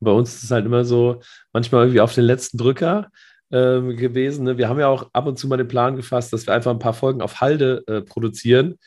Und 0.01 0.07
bei 0.07 0.13
uns 0.13 0.35
ist 0.35 0.45
es 0.45 0.51
halt 0.51 0.67
immer 0.67 0.85
so, 0.85 1.21
manchmal 1.53 1.85
irgendwie 1.85 2.01
auf 2.01 2.15
den 2.15 2.25
letzten 2.25 2.59
Drücker 2.59 3.09
ähm, 3.51 3.97
gewesen. 3.97 4.45
Ne? 4.45 4.59
Wir 4.59 4.69
haben 4.69 4.81
ja 4.81 4.89
auch 4.89 5.09
ab 5.13 5.27
und 5.27 5.39
zu 5.39 5.47
mal 5.47 5.57
den 5.57 5.69
Plan 5.69 5.97
gefasst, 5.97 6.33
dass 6.33 6.47
wir 6.47 6.55
einfach 6.55 6.73
ein 6.73 6.79
paar 6.79 6.95
Folgen 6.95 7.23
auf 7.23 7.41
Halde 7.41 7.85
äh, 7.87 8.03
produzieren. 8.03 8.79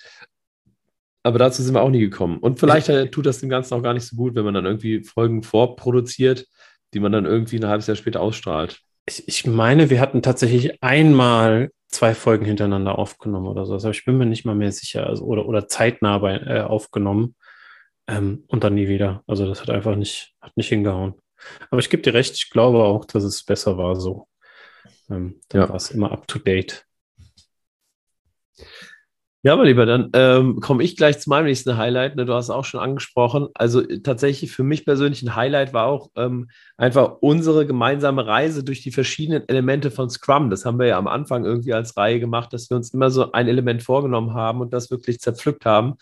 Aber 1.24 1.40
dazu 1.40 1.64
sind 1.64 1.74
wir 1.74 1.82
auch 1.82 1.90
nie 1.90 2.02
gekommen. 2.02 2.38
Und 2.38 2.60
vielleicht 2.60 2.90
äh, 2.90 3.10
tut 3.10 3.26
das 3.26 3.40
dem 3.40 3.50
Ganzen 3.50 3.74
auch 3.74 3.82
gar 3.82 3.94
nicht 3.94 4.06
so 4.06 4.16
gut, 4.16 4.36
wenn 4.36 4.46
man 4.46 4.54
dann 4.54 4.66
irgendwie 4.66 5.04
Folgen 5.04 5.42
vorproduziert, 5.42 6.46
die 6.94 7.00
man 7.00 7.12
dann 7.12 7.26
irgendwie 7.26 7.58
ein 7.58 7.68
halbes 7.68 7.88
Jahr 7.88 7.96
später 7.96 8.22
ausstrahlt. 8.22 8.82
Ich, 9.06 9.28
ich 9.28 9.46
meine, 9.46 9.90
wir 9.90 10.00
hatten 10.00 10.22
tatsächlich 10.22 10.82
einmal 10.82 11.72
zwei 11.88 12.14
Folgen 12.16 12.46
hintereinander 12.46 12.98
aufgenommen 12.98 13.48
oder 13.48 13.66
so. 13.66 13.74
Also 13.74 13.90
ich 13.90 14.06
bin 14.06 14.18
mir 14.18 14.26
nicht 14.26 14.46
mal 14.46 14.56
mehr 14.56 14.72
sicher. 14.72 15.08
Also, 15.08 15.26
oder, 15.26 15.48
oder 15.48 15.68
zeitnah 15.68 16.18
bei, 16.18 16.38
äh, 16.38 16.62
aufgenommen 16.62 17.36
ähm, 18.08 18.44
und 18.48 18.64
dann 18.64 18.76
nie 18.76 18.88
wieder. 18.88 19.24
Also 19.28 19.48
das 19.48 19.62
hat 19.62 19.70
einfach 19.70 19.96
nicht, 19.96 20.34
hat 20.42 20.56
nicht 20.58 20.70
hingehauen. 20.70 21.16
Aber 21.70 21.80
ich 21.80 21.90
gebe 21.90 22.04
dir 22.04 22.14
recht, 22.14 22.36
ich 22.36 22.50
glaube 22.50 22.84
auch, 22.84 23.06
dass 23.06 23.24
es 23.24 23.44
besser 23.44 23.78
war 23.78 23.96
so. 23.96 24.28
Ähm, 25.10 25.42
dann 25.50 25.62
ja. 25.62 25.70
war 25.70 25.76
es 25.76 25.92
immer 25.92 26.12
up 26.12 26.28
to 26.28 26.40
date. 26.40 26.86
Ja, 29.46 29.54
aber 29.54 29.66
lieber, 29.66 29.86
dann 29.86 30.10
ähm, 30.14 30.60
komme 30.60 30.82
ich 30.82 30.98
gleich 30.98 31.20
zu 31.20 31.30
meinem 31.30 31.46
nächsten 31.46 31.78
Highlight. 31.78 32.16
Ne, 32.16 32.26
du 32.26 32.34
hast 32.34 32.46
es 32.46 32.50
auch 32.50 32.66
schon 32.66 32.80
angesprochen. 32.80 33.48
Also 33.54 33.88
äh, 33.88 34.02
tatsächlich 34.02 34.52
für 34.52 34.64
mich 34.64 34.86
persönlich 34.86 35.22
ein 35.22 35.36
Highlight 35.36 35.72
war 35.72 35.86
auch 35.86 36.10
ähm, 36.16 36.50
einfach 36.78 37.18
unsere 37.22 37.68
gemeinsame 37.68 38.26
Reise 38.26 38.64
durch 38.64 38.82
die 38.82 38.90
verschiedenen 38.90 39.48
Elemente 39.48 39.92
von 39.92 40.10
Scrum. 40.10 40.50
Das 40.50 40.66
haben 40.66 40.80
wir 40.80 40.88
ja 40.88 40.98
am 40.98 41.06
Anfang 41.06 41.46
irgendwie 41.46 41.74
als 41.74 41.96
Reihe 41.96 42.20
gemacht, 42.20 42.54
dass 42.54 42.72
wir 42.72 42.78
uns 42.78 42.92
immer 42.92 43.12
so 43.12 43.34
ein 43.34 43.48
Element 43.48 43.84
vorgenommen 43.84 44.34
haben 44.34 44.62
und 44.62 44.74
das 44.74 44.90
wirklich 44.90 45.20
zerpflückt 45.20 45.64
haben 45.64 45.94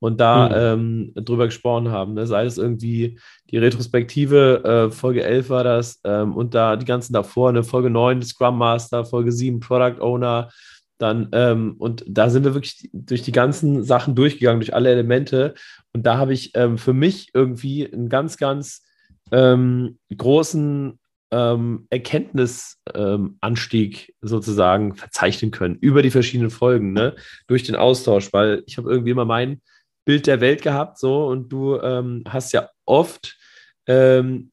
und 0.00 0.18
da 0.18 0.48
mhm. 0.48 1.12
ähm, 1.14 1.24
drüber 1.24 1.44
gesprochen 1.44 1.92
haben. 1.92 2.14
Ne? 2.14 2.26
Sei 2.26 2.46
es 2.46 2.58
irgendwie 2.58 3.20
die 3.50 3.58
Retrospektive, 3.58 4.64
äh, 4.64 4.90
Folge 4.90 5.22
11 5.22 5.50
war 5.50 5.62
das, 5.62 6.00
ähm, 6.02 6.34
und 6.34 6.52
da 6.52 6.74
die 6.74 6.84
ganzen 6.84 7.12
davor, 7.12 7.50
eine 7.50 7.62
Folge 7.62 7.90
9 7.90 8.22
Scrum 8.22 8.58
Master, 8.58 9.04
Folge 9.04 9.30
7 9.30 9.60
Product 9.60 10.00
Owner, 10.00 10.48
dann, 10.98 11.28
ähm, 11.32 11.76
und 11.78 12.04
da 12.06 12.28
sind 12.28 12.44
wir 12.44 12.54
wirklich 12.54 12.90
durch 12.92 13.22
die 13.22 13.32
ganzen 13.32 13.84
Sachen 13.84 14.14
durchgegangen, 14.14 14.60
durch 14.60 14.74
alle 14.74 14.90
Elemente. 14.90 15.54
Und 15.92 16.04
da 16.04 16.18
habe 16.18 16.32
ich 16.32 16.52
ähm, 16.54 16.76
für 16.76 16.92
mich 16.92 17.30
irgendwie 17.34 17.90
einen 17.90 18.08
ganz, 18.08 18.36
ganz 18.36 18.84
ähm, 19.30 19.98
großen 20.16 20.98
ähm, 21.30 21.86
Erkenntnisanstieg 21.90 24.14
sozusagen 24.20 24.96
verzeichnen 24.96 25.50
können 25.50 25.76
über 25.80 26.02
die 26.02 26.10
verschiedenen 26.10 26.50
Folgen, 26.50 26.92
ne? 26.92 27.14
durch 27.46 27.64
den 27.64 27.76
Austausch, 27.76 28.32
weil 28.32 28.62
ich 28.66 28.78
habe 28.78 28.90
irgendwie 28.90 29.10
immer 29.10 29.26
mein 29.26 29.60
Bild 30.04 30.26
der 30.26 30.40
Welt 30.40 30.62
gehabt, 30.62 30.98
so 30.98 31.26
und 31.26 31.52
du 31.52 31.78
ähm, 31.80 32.24
hast 32.26 32.52
ja 32.52 32.70
oft 32.86 33.36
ähm, 33.86 34.50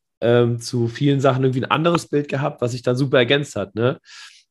zu 0.59 0.87
vielen 0.87 1.21
Sachen 1.21 1.43
irgendwie 1.43 1.61
ein 1.61 1.71
anderes 1.71 2.07
Bild 2.07 2.29
gehabt, 2.29 2.61
was 2.61 2.71
sich 2.71 2.81
dann 2.81 2.95
super 2.95 3.17
ergänzt 3.17 3.55
hat. 3.55 3.75
Ne? 3.75 3.99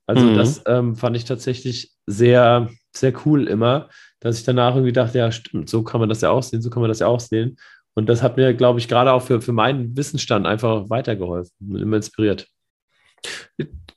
Also 0.06 0.24
mhm. 0.24 0.36
das 0.36 0.62
ähm, 0.66 0.96
fand 0.96 1.16
ich 1.16 1.24
tatsächlich 1.24 1.92
sehr, 2.06 2.68
sehr 2.94 3.12
cool 3.24 3.48
immer, 3.48 3.88
dass 4.20 4.38
ich 4.38 4.44
danach 4.44 4.74
irgendwie 4.74 4.92
dachte, 4.92 5.18
ja, 5.18 5.32
stimmt, 5.32 5.68
so 5.68 5.82
kann 5.82 6.00
man 6.00 6.08
das 6.08 6.20
ja 6.20 6.30
auch 6.30 6.42
sehen, 6.42 6.62
so 6.62 6.70
kann 6.70 6.82
man 6.82 6.90
das 6.90 6.98
ja 6.98 7.06
auch 7.06 7.20
sehen. 7.20 7.56
Und 7.94 8.08
das 8.08 8.22
hat 8.22 8.36
mir, 8.36 8.54
glaube 8.54 8.80
ich, 8.80 8.88
gerade 8.88 9.12
auch 9.12 9.22
für, 9.22 9.40
für 9.40 9.52
meinen 9.52 9.96
Wissensstand 9.96 10.46
einfach 10.46 10.90
weitergeholfen 10.90 11.52
und 11.70 11.80
immer 11.80 11.96
inspiriert. 11.96 12.48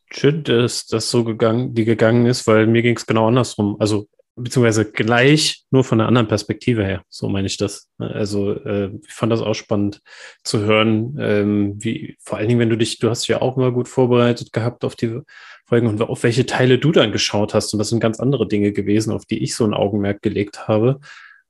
Schön, 0.09 0.43
dass 0.43 0.85
das 0.85 1.11
so 1.11 1.23
gegangen, 1.23 1.73
die 1.73 1.83
gegangen 1.83 2.25
ist, 2.27 2.47
weil 2.47 2.67
mir 2.67 2.81
ging 2.81 2.95
es 2.95 3.05
genau 3.05 3.27
andersrum. 3.27 3.75
Also 3.79 4.07
beziehungsweise 4.37 4.91
gleich, 4.91 5.63
nur 5.71 5.83
von 5.83 5.99
einer 5.99 6.07
anderen 6.07 6.27
Perspektive 6.27 6.85
her. 6.85 7.03
So 7.09 7.27
meine 7.27 7.47
ich 7.47 7.57
das. 7.57 7.89
Also 7.97 8.53
äh, 8.53 8.91
ich 9.05 9.13
fand 9.13 9.31
das 9.31 9.41
auch 9.41 9.55
spannend 9.55 10.01
zu 10.43 10.59
hören, 10.59 11.17
ähm, 11.19 11.75
wie 11.77 12.15
vor 12.19 12.37
allen 12.37 12.47
Dingen, 12.47 12.59
wenn 12.59 12.69
du 12.69 12.77
dich, 12.77 12.99
du 12.99 13.09
hast 13.09 13.23
dich 13.23 13.29
ja 13.29 13.41
auch 13.41 13.57
mal 13.57 13.71
gut 13.71 13.87
vorbereitet 13.87 14.53
gehabt 14.53 14.85
auf 14.85 14.95
die 14.95 15.19
Folgen 15.65 15.87
und 15.87 16.01
auf 16.01 16.23
welche 16.23 16.45
Teile 16.45 16.77
du 16.77 16.91
dann 16.91 17.11
geschaut 17.11 17.53
hast. 17.53 17.73
Und 17.73 17.79
das 17.79 17.89
sind 17.89 17.99
ganz 17.99 18.19
andere 18.19 18.47
Dinge 18.47 18.71
gewesen, 18.71 19.11
auf 19.11 19.25
die 19.25 19.43
ich 19.43 19.55
so 19.55 19.65
ein 19.65 19.73
Augenmerk 19.73 20.21
gelegt 20.21 20.67
habe. 20.67 20.99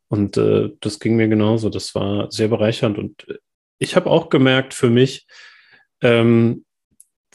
Und 0.08 0.38
äh, 0.38 0.70
das 0.80 1.00
ging 1.00 1.18
mir 1.18 1.28
genauso. 1.28 1.70
Das 1.70 1.94
war 1.94 2.32
sehr 2.32 2.48
bereichernd. 2.48 2.98
Und 2.98 3.28
ich 3.80 3.96
habe 3.96 4.10
auch 4.10 4.30
gemerkt 4.30 4.74
für 4.74 4.90
mich, 4.90 5.28
ähm, 6.02 6.64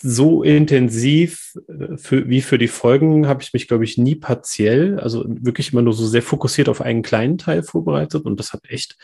so 0.02 0.42
intensiv 0.42 1.54
äh, 1.68 1.96
für, 1.96 2.28
wie 2.28 2.42
für 2.42 2.58
die 2.58 2.68
Folgen 2.68 3.26
habe 3.26 3.42
ich 3.42 3.52
mich, 3.52 3.68
glaube 3.68 3.84
ich, 3.84 3.98
nie 3.98 4.14
partiell, 4.14 4.98
also 5.00 5.24
wirklich 5.26 5.72
immer 5.72 5.82
nur 5.82 5.92
so 5.92 6.06
sehr 6.06 6.22
fokussiert 6.22 6.68
auf 6.68 6.80
einen 6.80 7.02
kleinen 7.02 7.38
Teil 7.38 7.62
vorbereitet. 7.62 8.24
Und 8.24 8.38
das 8.38 8.52
hat 8.52 8.68
echt 8.68 8.96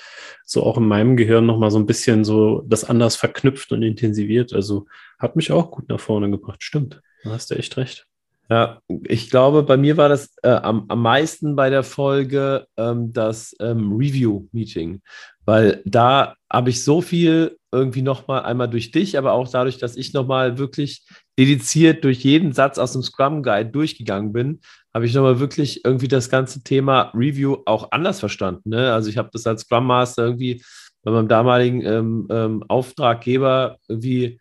so 0.45 0.63
auch 0.63 0.77
in 0.77 0.87
meinem 0.87 1.17
Gehirn 1.17 1.47
nochmal 1.47 1.71
so 1.71 1.79
ein 1.79 1.87
bisschen 1.87 2.25
so 2.25 2.63
das 2.67 2.85
anders 2.85 3.17
verknüpft 3.17 3.73
und 3.73 3.83
intensiviert. 3.83 4.53
Also 4.53 4.87
hat 5.19 5.37
mich 5.37 5.53
auch 5.53 5.71
gut 5.71 5.89
nach 5.89 6.01
vorne 6.01 6.31
gebracht. 6.31 6.63
Stimmt, 6.63 7.01
da 7.23 7.31
hast 7.31 7.51
du 7.51 7.55
echt 7.55 7.77
recht. 7.77 8.07
Ja, 8.51 8.81
ich 9.05 9.29
glaube, 9.29 9.63
bei 9.63 9.77
mir 9.77 9.99
war 9.99 10.09
das 10.09 10.35
äh, 10.43 10.49
am, 10.49 10.87
am 10.89 11.03
meisten 11.03 11.55
bei 11.55 11.69
der 11.69 11.83
Folge 11.83 12.67
ähm, 12.79 13.13
das 13.13 13.55
ähm, 13.61 13.93
Review-Meeting, 13.93 15.03
weil 15.45 15.83
da 15.85 16.35
habe 16.51 16.71
ich 16.71 16.83
so 16.83 17.03
viel 17.03 17.58
irgendwie 17.73 18.03
nochmal 18.03 18.43
einmal 18.43 18.69
durch 18.69 18.91
dich, 18.91 19.19
aber 19.19 19.33
auch 19.33 19.49
dadurch, 19.49 19.79
dass 19.79 19.97
ich 19.97 20.13
nochmal 20.13 20.59
wirklich 20.59 21.07
dediziert 21.39 22.05
durch 22.05 22.25
jeden 22.25 22.53
Satz 22.53 22.79
aus 22.79 22.93
dem 22.93 23.03
Scrum 23.03 23.43
Guide 23.43 23.71
durchgegangen 23.71 24.33
bin, 24.33 24.61
habe 24.95 25.07
ich 25.07 25.15
nochmal 25.15 25.39
wirklich 25.41 25.85
irgendwie 25.85 26.09
das 26.09 26.31
ganze 26.31 26.63
Thema 26.63 27.13
Review 27.15 27.59
auch 27.67 27.93
anders 27.93 28.21
verstanden. 28.21 28.71
Ne? 28.71 28.93
Also 28.93 29.11
ich 29.11 29.19
habe 29.19 29.31
das 29.33 29.47
als 29.47 29.63
Scrum 29.63 29.87
Master 29.87 30.25
irgendwie 30.25 30.63
bei 31.03 31.11
meinem 31.11 31.29
damaligen 31.29 31.85
ähm, 31.85 32.27
ähm 32.31 32.65
Auftraggeber 32.69 33.79
irgendwie 33.89 34.41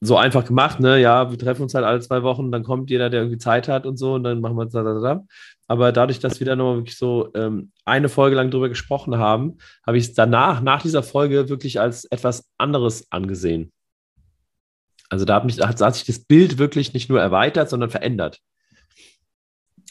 so 0.00 0.16
einfach 0.16 0.44
gemacht, 0.46 0.80
ne? 0.80 0.98
Ja, 1.00 1.30
wir 1.30 1.38
treffen 1.38 1.62
uns 1.62 1.74
halt 1.74 1.84
alle 1.84 2.00
zwei 2.00 2.22
Wochen, 2.22 2.50
dann 2.50 2.62
kommt 2.62 2.90
jeder, 2.90 3.10
der 3.10 3.20
irgendwie 3.20 3.38
Zeit 3.38 3.68
hat 3.68 3.84
und 3.84 3.98
so, 3.98 4.14
und 4.14 4.24
dann 4.24 4.40
machen 4.40 4.56
wir 4.56 4.66
da, 4.66 4.82
da, 4.82 4.98
da. 4.98 5.24
Aber 5.70 5.92
dadurch, 5.92 6.18
dass 6.18 6.40
wir 6.40 6.46
dann 6.46 6.58
nochmal 6.58 6.78
wirklich 6.78 6.98
so 6.98 7.30
ähm, 7.36 7.70
eine 7.84 8.08
Folge 8.08 8.34
lang 8.34 8.50
drüber 8.50 8.68
gesprochen 8.68 9.18
haben, 9.18 9.58
habe 9.86 9.98
ich 9.98 10.06
es 10.06 10.14
danach, 10.14 10.62
nach 10.62 10.82
dieser 10.82 11.04
Folge, 11.04 11.48
wirklich 11.48 11.78
als 11.78 12.06
etwas 12.06 12.50
anderes 12.58 13.12
angesehen. 13.12 13.70
Also 15.10 15.24
da 15.24 15.36
hat, 15.36 15.44
mich, 15.44 15.60
hat, 15.60 15.80
hat 15.80 15.94
sich 15.94 16.06
das 16.06 16.24
Bild 16.24 16.58
wirklich 16.58 16.92
nicht 16.92 17.08
nur 17.08 17.20
erweitert, 17.20 17.70
sondern 17.70 17.88
verändert. 17.88 18.40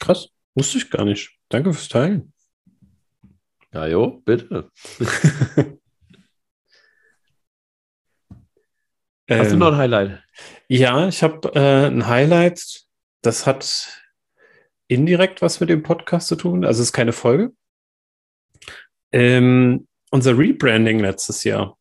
Krass, 0.02 0.28
wusste 0.54 0.80
ich 0.80 0.92
gar 0.92 1.06
nicht. 1.06 1.32
Danke 1.48 1.72
fürs 1.72 1.88
Teilen. 1.88 2.34
Ja, 3.74 3.88
jo, 3.88 4.22
bitte. 4.26 4.70
Hast 9.30 9.52
du 9.54 9.56
noch 9.56 9.68
ein 9.68 9.74
ähm, 9.76 9.78
Highlight? 9.78 10.24
Ja, 10.68 11.08
ich 11.08 11.24
habe 11.24 11.54
äh, 11.56 11.86
ein 11.88 12.06
Highlight. 12.06 12.82
Das 13.22 13.48
hat 13.48 14.09
indirekt 14.90 15.42
was 15.42 15.62
mit 15.62 15.70
dem 15.70 15.84
Podcast 15.84 16.28
zu 16.28 16.36
tun. 16.36 16.66
Also 16.66 16.82
es 16.82 16.90
ist 16.90 16.94
keine 16.94 17.14
Folge. 17.14 17.54
Ähm, 19.12 19.88
unser 20.12 20.38
Rebranding 20.38 21.00
letztes 21.00 21.44
Jahr. 21.46 21.78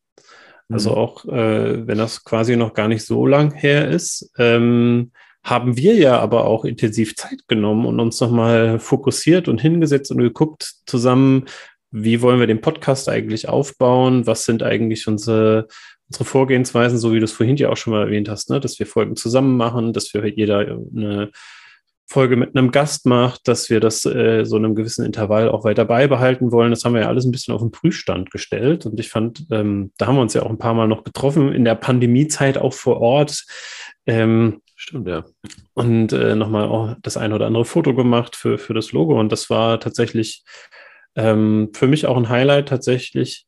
Also 0.69 0.91
mhm. 0.91 0.95
auch, 0.95 1.25
äh, 1.25 1.87
wenn 1.87 1.97
das 1.97 2.23
quasi 2.23 2.55
noch 2.55 2.73
gar 2.73 2.87
nicht 2.87 3.03
so 3.03 3.25
lang 3.25 3.53
her 3.53 3.89
ist, 3.89 4.31
ähm, 4.37 5.11
haben 5.43 5.77
wir 5.77 5.95
ja 5.95 6.19
aber 6.19 6.45
auch 6.45 6.63
intensiv 6.63 7.15
Zeit 7.15 7.47
genommen 7.47 7.85
und 7.85 7.99
uns 7.99 8.19
nochmal 8.21 8.77
fokussiert 8.77 9.47
und 9.47 9.59
hingesetzt 9.59 10.11
und 10.11 10.19
geguckt 10.19 10.75
zusammen, 10.85 11.45
wie 11.91 12.21
wollen 12.21 12.39
wir 12.39 12.45
den 12.45 12.61
Podcast 12.61 13.09
eigentlich 13.09 13.49
aufbauen? 13.49 14.27
Was 14.27 14.45
sind 14.45 14.61
eigentlich 14.61 15.07
unsere 15.07 15.67
unsere 16.09 16.25
Vorgehensweisen, 16.25 16.97
so 16.97 17.13
wie 17.13 17.19
du 17.19 17.25
es 17.25 17.31
vorhin 17.31 17.55
ja 17.55 17.69
auch 17.69 17.77
schon 17.77 17.93
mal 17.93 18.05
erwähnt 18.05 18.29
hast, 18.29 18.49
ne? 18.49 18.59
dass 18.59 18.79
wir 18.79 18.87
Folgen 18.87 19.15
zusammen 19.15 19.57
machen, 19.57 19.93
dass 19.93 20.13
wir 20.13 20.25
jeder 20.27 20.59
eine 20.59 21.31
Folge 22.09 22.35
mit 22.35 22.55
einem 22.55 22.71
Gast 22.71 23.05
macht, 23.05 23.47
dass 23.47 23.69
wir 23.69 23.79
das 23.79 24.03
äh, 24.03 24.43
so 24.43 24.57
in 24.57 24.65
einem 24.65 24.75
gewissen 24.75 25.05
Intervall 25.05 25.47
auch 25.49 25.63
weiter 25.63 25.85
beibehalten 25.85 26.51
wollen. 26.51 26.71
Das 26.71 26.83
haben 26.83 26.95
wir 26.95 27.01
ja 27.01 27.07
alles 27.07 27.23
ein 27.23 27.31
bisschen 27.31 27.53
auf 27.53 27.61
den 27.61 27.71
Prüfstand 27.71 28.31
gestellt. 28.31 28.87
Und 28.87 28.99
ich 28.99 29.09
fand, 29.09 29.45
ähm, 29.51 29.91
da 29.97 30.07
haben 30.07 30.15
wir 30.15 30.21
uns 30.21 30.33
ja 30.33 30.41
auch 30.41 30.49
ein 30.49 30.57
paar 30.57 30.73
Mal 30.73 30.87
noch 30.87 31.03
getroffen, 31.03 31.53
in 31.53 31.65
der 31.65 31.75
Pandemiezeit 31.75 32.57
auch 32.57 32.73
vor 32.73 32.99
Ort. 32.99 33.45
Ähm, 34.07 34.61
Stimmt, 34.75 35.09
ja. 35.09 35.25
Und 35.73 36.13
äh, 36.13 36.35
nochmal 36.35 36.69
auch 36.69 36.95
das 37.01 37.17
ein 37.17 37.33
oder 37.33 37.45
andere 37.45 37.65
Foto 37.65 37.93
gemacht 37.93 38.35
für, 38.35 38.57
für 38.57 38.73
das 38.73 38.93
Logo. 38.93 39.19
Und 39.19 39.29
das 39.29 39.49
war 39.49 39.79
tatsächlich 39.79 40.45
ähm, 41.15 41.69
für 41.73 41.87
mich 41.87 42.07
auch 42.07 42.15
ein 42.15 42.29
Highlight, 42.29 42.69
tatsächlich 42.69 43.45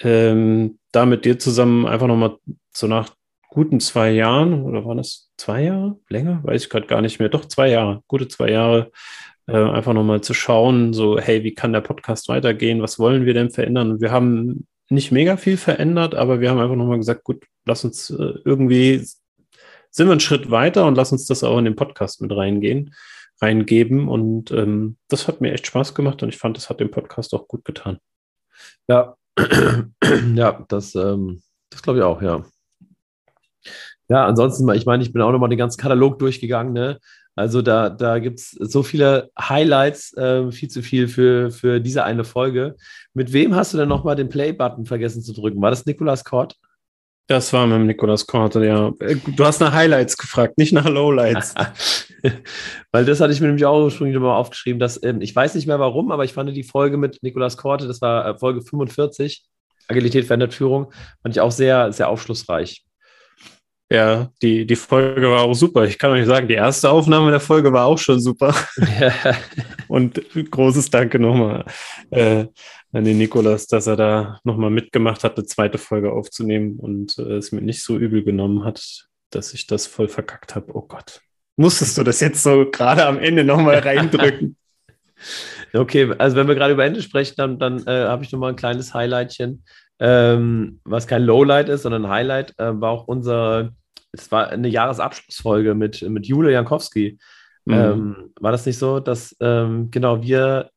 ähm, 0.00 0.78
da 0.92 1.06
mit 1.06 1.24
dir 1.24 1.38
zusammen 1.38 1.86
einfach 1.86 2.08
nochmal 2.08 2.36
so 2.74 2.88
nach 2.88 3.10
guten 3.50 3.80
zwei 3.80 4.12
Jahren, 4.12 4.62
oder 4.62 4.84
waren 4.84 4.96
das 4.96 5.30
zwei 5.36 5.64
Jahre? 5.64 5.98
Länger? 6.08 6.40
Weiß 6.44 6.62
ich 6.62 6.70
gerade 6.70 6.86
gar 6.86 7.02
nicht 7.02 7.18
mehr. 7.18 7.28
Doch, 7.28 7.44
zwei 7.44 7.68
Jahre, 7.68 8.02
gute 8.06 8.28
zwei 8.28 8.50
Jahre, 8.50 8.90
äh, 9.46 9.56
einfach 9.56 9.92
nochmal 9.92 10.20
zu 10.20 10.34
schauen, 10.34 10.92
so, 10.92 11.18
hey, 11.18 11.42
wie 11.42 11.54
kann 11.54 11.72
der 11.72 11.80
Podcast 11.80 12.28
weitergehen? 12.28 12.82
Was 12.82 12.98
wollen 12.98 13.26
wir 13.26 13.34
denn 13.34 13.50
verändern? 13.50 13.90
Und 13.90 14.00
wir 14.00 14.12
haben 14.12 14.66
nicht 14.88 15.12
mega 15.12 15.36
viel 15.36 15.56
verändert, 15.56 16.14
aber 16.14 16.40
wir 16.40 16.50
haben 16.50 16.60
einfach 16.60 16.76
nochmal 16.76 16.98
gesagt, 16.98 17.24
gut, 17.24 17.44
lass 17.64 17.84
uns 17.84 18.10
äh, 18.10 18.34
irgendwie, 18.44 19.04
sind 19.90 20.06
wir 20.06 20.12
einen 20.12 20.20
Schritt 20.20 20.50
weiter 20.50 20.86
und 20.86 20.94
lass 20.94 21.12
uns 21.12 21.26
das 21.26 21.42
auch 21.42 21.58
in 21.58 21.64
den 21.64 21.76
Podcast 21.76 22.22
mit 22.22 22.32
reingehen, 22.32 22.94
reingeben. 23.40 24.08
Und 24.08 24.52
ähm, 24.52 24.96
das 25.08 25.26
hat 25.26 25.40
mir 25.40 25.52
echt 25.52 25.66
Spaß 25.66 25.94
gemacht 25.94 26.22
und 26.22 26.28
ich 26.28 26.38
fand, 26.38 26.56
das 26.56 26.70
hat 26.70 26.78
dem 26.78 26.92
Podcast 26.92 27.34
auch 27.34 27.48
gut 27.48 27.64
getan. 27.64 27.98
Ja, 28.88 29.16
ja, 30.34 30.64
das, 30.68 30.94
ähm, 30.94 31.42
das 31.70 31.82
glaube 31.82 31.98
ich 31.98 32.04
auch, 32.04 32.22
ja. 32.22 32.44
Ja, 34.08 34.26
ansonsten, 34.26 34.68
ich 34.74 34.86
meine, 34.86 35.02
ich 35.02 35.12
bin 35.12 35.22
auch 35.22 35.32
nochmal 35.32 35.48
den 35.48 35.58
ganzen 35.58 35.80
Katalog 35.80 36.18
durchgegangen, 36.18 36.72
ne? 36.72 36.98
Also 37.36 37.62
da, 37.62 37.88
da 37.88 38.18
gibt 38.18 38.40
es 38.40 38.50
so 38.50 38.82
viele 38.82 39.30
Highlights, 39.38 40.12
äh, 40.14 40.50
viel 40.50 40.68
zu 40.68 40.82
viel 40.82 41.08
für, 41.08 41.50
für 41.50 41.80
diese 41.80 42.04
eine 42.04 42.24
Folge. 42.24 42.76
Mit 43.14 43.32
wem 43.32 43.54
hast 43.54 43.72
du 43.72 43.78
denn 43.78 43.88
nochmal 43.88 44.16
den 44.16 44.28
Play-Button 44.28 44.84
vergessen 44.84 45.22
zu 45.22 45.32
drücken? 45.32 45.62
War 45.62 45.70
das 45.70 45.86
Nikolas 45.86 46.24
Kort? 46.24 46.56
Das 47.28 47.52
war 47.52 47.66
mit 47.66 47.76
dem 47.76 47.86
Nikolas 47.86 48.26
Korte, 48.26 48.66
ja. 48.66 48.92
Äh, 48.98 49.16
du 49.36 49.44
hast 49.44 49.60
nach 49.60 49.72
Highlights 49.72 50.18
gefragt, 50.18 50.58
nicht 50.58 50.72
nach 50.72 50.88
Lowlights. 50.88 51.54
Weil 52.92 53.04
das 53.04 53.20
hatte 53.20 53.32
ich 53.32 53.40
mir 53.40 53.46
nämlich 53.46 53.64
auch 53.64 53.82
ursprünglich 53.82 54.18
mal 54.18 54.36
aufgeschrieben, 54.36 54.80
dass 54.80 55.02
ähm, 55.02 55.20
ich 55.20 55.34
weiß 55.34 55.54
nicht 55.54 55.66
mehr 55.66 55.80
warum, 55.80 56.10
aber 56.10 56.24
ich 56.24 56.32
fand 56.32 56.54
die 56.54 56.62
Folge 56.64 56.96
mit 56.96 57.22
Nikolas 57.22 57.56
Korte, 57.56 57.86
das 57.86 58.00
war 58.00 58.26
äh, 58.26 58.38
Folge 58.38 58.62
45, 58.62 59.44
Agilität 59.88 60.26
verändert 60.26 60.54
Führung, 60.54 60.92
fand 61.22 61.34
ich 61.34 61.40
auch 61.40 61.52
sehr, 61.52 61.92
sehr 61.92 62.08
aufschlussreich. 62.08 62.84
Ja, 63.92 64.30
die, 64.40 64.66
die 64.66 64.76
Folge 64.76 65.28
war 65.28 65.42
auch 65.42 65.54
super. 65.54 65.84
Ich 65.84 65.98
kann 65.98 66.12
euch 66.12 66.24
sagen, 66.24 66.46
die 66.46 66.54
erste 66.54 66.90
Aufnahme 66.90 67.32
der 67.32 67.40
Folge 67.40 67.72
war 67.72 67.86
auch 67.86 67.98
schon 67.98 68.20
super. 68.20 68.54
Ja. 69.00 69.12
Und 69.88 70.20
großes 70.50 70.90
Danke 70.90 71.18
nochmal 71.18 71.64
äh, 72.10 72.46
an 72.92 73.04
den 73.04 73.18
Nikolas, 73.18 73.66
dass 73.66 73.88
er 73.88 73.96
da 73.96 74.40
nochmal 74.44 74.70
mitgemacht 74.70 75.24
hat, 75.24 75.36
eine 75.36 75.46
zweite 75.46 75.78
Folge 75.78 76.12
aufzunehmen 76.12 76.78
und 76.78 77.18
äh, 77.18 77.38
es 77.38 77.50
mir 77.50 77.62
nicht 77.62 77.82
so 77.82 77.98
übel 77.98 78.22
genommen 78.22 78.64
hat, 78.64 79.08
dass 79.30 79.54
ich 79.54 79.66
das 79.66 79.88
voll 79.88 80.08
verkackt 80.08 80.54
habe. 80.54 80.72
Oh 80.74 80.82
Gott. 80.82 81.20
Musstest 81.56 81.98
du 81.98 82.04
das 82.04 82.20
jetzt 82.20 82.42
so 82.42 82.70
gerade 82.70 83.04
am 83.04 83.18
Ende 83.18 83.42
nochmal 83.42 83.78
reindrücken? 83.78 84.56
okay, 85.74 86.14
also 86.18 86.36
wenn 86.36 86.48
wir 86.48 86.54
gerade 86.54 86.74
über 86.74 86.84
Ende 86.84 87.02
sprechen, 87.02 87.34
dann, 87.36 87.58
dann 87.58 87.86
äh, 87.86 88.06
habe 88.06 88.24
ich 88.24 88.32
nochmal 88.32 88.50
ein 88.50 88.56
kleines 88.56 88.94
Highlightchen, 88.94 89.64
ähm, 89.98 90.80
was 90.84 91.06
kein 91.06 91.22
Lowlight 91.22 91.68
ist, 91.68 91.82
sondern 91.82 92.06
ein 92.06 92.10
Highlight, 92.10 92.54
äh, 92.58 92.80
war 92.80 92.90
auch 92.90 93.06
unser, 93.06 93.72
es 94.12 94.30
war 94.32 94.48
eine 94.48 94.68
Jahresabschlussfolge 94.68 95.74
mit, 95.74 96.02
mit 96.02 96.26
Jule 96.26 96.52
Jankowski. 96.52 97.18
Mhm. 97.64 97.74
Ähm, 97.74 98.16
war 98.40 98.52
das 98.52 98.66
nicht 98.66 98.78
so, 98.78 99.00
dass 99.00 99.36
ähm, 99.40 99.90
genau 99.90 100.22
wir 100.22 100.70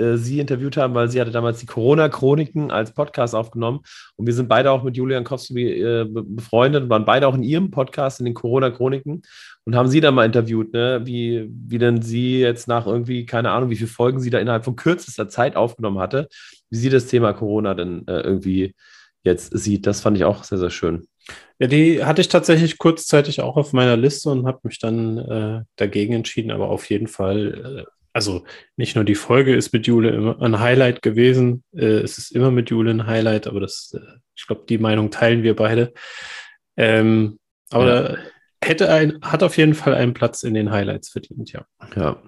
äh, 0.00 0.16
sie 0.16 0.40
interviewt 0.40 0.76
haben, 0.76 0.94
weil 0.94 1.10
sie 1.10 1.20
hatte 1.20 1.30
damals 1.30 1.58
die 1.60 1.66
Corona-Chroniken 1.66 2.70
als 2.70 2.92
Podcast 2.92 3.34
aufgenommen. 3.34 3.80
Und 4.16 4.26
wir 4.26 4.34
sind 4.34 4.48
beide 4.48 4.70
auch 4.70 4.82
mit 4.82 4.96
Julian 4.96 5.24
Kowski 5.24 5.82
äh, 5.82 6.06
befreundet, 6.08 6.88
waren 6.88 7.04
beide 7.04 7.28
auch 7.28 7.34
in 7.34 7.42
ihrem 7.42 7.70
Podcast 7.70 8.20
in 8.20 8.24
den 8.24 8.34
Corona-Chroniken 8.34 9.22
und 9.64 9.76
haben 9.76 9.88
sie 9.88 10.00
dann 10.00 10.14
mal 10.14 10.24
interviewt, 10.24 10.72
ne? 10.72 11.02
wie, 11.04 11.50
wie 11.50 11.78
denn 11.78 12.02
sie 12.02 12.40
jetzt 12.40 12.68
nach 12.68 12.86
irgendwie, 12.86 13.26
keine 13.26 13.50
Ahnung, 13.50 13.70
wie 13.70 13.76
viele 13.76 13.88
Folgen 13.88 14.20
sie 14.20 14.30
da 14.30 14.38
innerhalb 14.38 14.64
von 14.64 14.76
kürzester 14.76 15.28
Zeit 15.28 15.56
aufgenommen 15.56 15.98
hatte, 15.98 16.28
wie 16.70 16.78
sie 16.78 16.90
das 16.90 17.06
Thema 17.06 17.32
Corona 17.32 17.74
denn 17.74 18.06
äh, 18.06 18.20
irgendwie 18.20 18.74
jetzt 19.22 19.56
sieht. 19.56 19.86
Das 19.86 20.00
fand 20.00 20.16
ich 20.16 20.24
auch 20.24 20.44
sehr, 20.44 20.58
sehr 20.58 20.70
schön. 20.70 21.06
Ja, 21.58 21.66
die 21.66 22.04
hatte 22.04 22.20
ich 22.20 22.28
tatsächlich 22.28 22.78
kurzzeitig 22.78 23.40
auch 23.40 23.56
auf 23.56 23.72
meiner 23.72 23.96
Liste 23.96 24.30
und 24.30 24.46
habe 24.46 24.60
mich 24.62 24.78
dann 24.78 25.18
äh, 25.18 25.62
dagegen 25.76 26.14
entschieden, 26.14 26.50
aber 26.50 26.68
auf 26.70 26.88
jeden 26.88 27.06
Fall 27.06 27.84
äh, 27.86 27.90
also 28.12 28.44
nicht 28.76 28.96
nur 28.96 29.04
die 29.04 29.14
Folge 29.14 29.54
ist 29.54 29.72
mit 29.72 29.86
Jule 29.86 30.10
immer 30.10 30.40
ein 30.42 30.58
Highlight 30.58 31.02
gewesen, 31.02 31.62
äh, 31.72 32.00
es 32.00 32.18
ist 32.18 32.32
immer 32.32 32.50
mit 32.50 32.70
Jule 32.70 32.90
ein 32.90 33.06
Highlight, 33.06 33.46
aber 33.46 33.60
das, 33.60 33.94
äh, 33.94 34.18
ich 34.34 34.46
glaube, 34.46 34.64
die 34.68 34.78
Meinung 34.78 35.10
teilen 35.10 35.42
wir 35.42 35.54
beide. 35.54 35.92
Ähm, 36.76 37.38
aber 37.70 38.12
ja. 38.12 38.18
hätte 38.64 38.90
ein, 38.90 39.20
hat 39.22 39.42
auf 39.42 39.56
jeden 39.56 39.74
Fall 39.74 39.94
einen 39.94 40.14
Platz 40.14 40.42
in 40.42 40.54
den 40.54 40.70
Highlights 40.70 41.10
verdient, 41.10 41.52
ja. 41.52 41.66
Ja. 41.94 42.22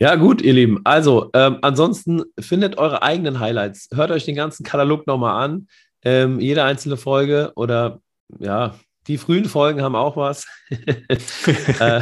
Ja, 0.00 0.16
gut, 0.16 0.42
ihr 0.42 0.52
Lieben. 0.52 0.80
Also, 0.84 1.30
ähm, 1.34 1.58
ansonsten 1.62 2.22
findet 2.38 2.78
eure 2.78 3.02
eigenen 3.02 3.38
Highlights. 3.38 3.88
Hört 3.94 4.10
euch 4.10 4.24
den 4.24 4.34
ganzen 4.34 4.64
Katalog 4.64 5.06
nochmal 5.06 5.44
an. 5.44 5.68
Ähm, 6.02 6.40
jede 6.40 6.64
einzelne 6.64 6.96
Folge 6.96 7.52
oder 7.54 8.00
ja, 8.38 8.74
die 9.06 9.18
frühen 9.18 9.44
Folgen 9.44 9.82
haben 9.82 9.94
auch 9.94 10.16
was. 10.16 10.46
äh, 11.08 12.00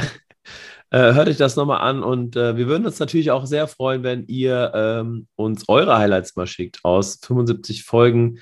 äh, 0.90 1.14
hört 1.14 1.28
euch 1.28 1.36
das 1.36 1.56
nochmal 1.56 1.80
an 1.80 2.02
und 2.02 2.36
äh, 2.36 2.56
wir 2.56 2.66
würden 2.66 2.86
uns 2.86 2.98
natürlich 2.98 3.30
auch 3.30 3.46
sehr 3.46 3.68
freuen, 3.68 4.02
wenn 4.02 4.26
ihr 4.26 4.72
ähm, 4.74 5.26
uns 5.36 5.68
eure 5.68 5.98
Highlights 5.98 6.36
mal 6.36 6.46
schickt 6.46 6.80
aus 6.84 7.18
75 7.22 7.84
Folgen 7.84 8.38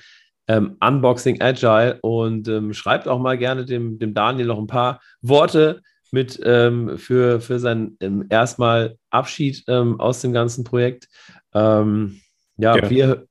ähm, 0.47 0.77
Unboxing 0.79 1.41
Agile 1.41 1.99
und 2.01 2.47
ähm, 2.47 2.73
schreibt 2.73 3.07
auch 3.07 3.19
mal 3.19 3.37
gerne 3.37 3.65
dem, 3.65 3.99
dem 3.99 4.13
Daniel 4.13 4.47
noch 4.47 4.59
ein 4.59 4.67
paar 4.67 4.99
Worte 5.21 5.81
mit 6.11 6.39
ähm, 6.43 6.97
für, 6.97 7.41
für 7.41 7.59
sein 7.59 7.97
ähm, 8.01 8.25
erstmal 8.29 8.97
Abschied 9.09 9.63
ähm, 9.67 9.99
aus 9.99 10.21
dem 10.21 10.33
ganzen 10.33 10.63
Projekt. 10.63 11.07
Ähm, 11.53 12.21
ja, 12.57 12.77
ja, 12.77 12.89
wir. 12.89 13.27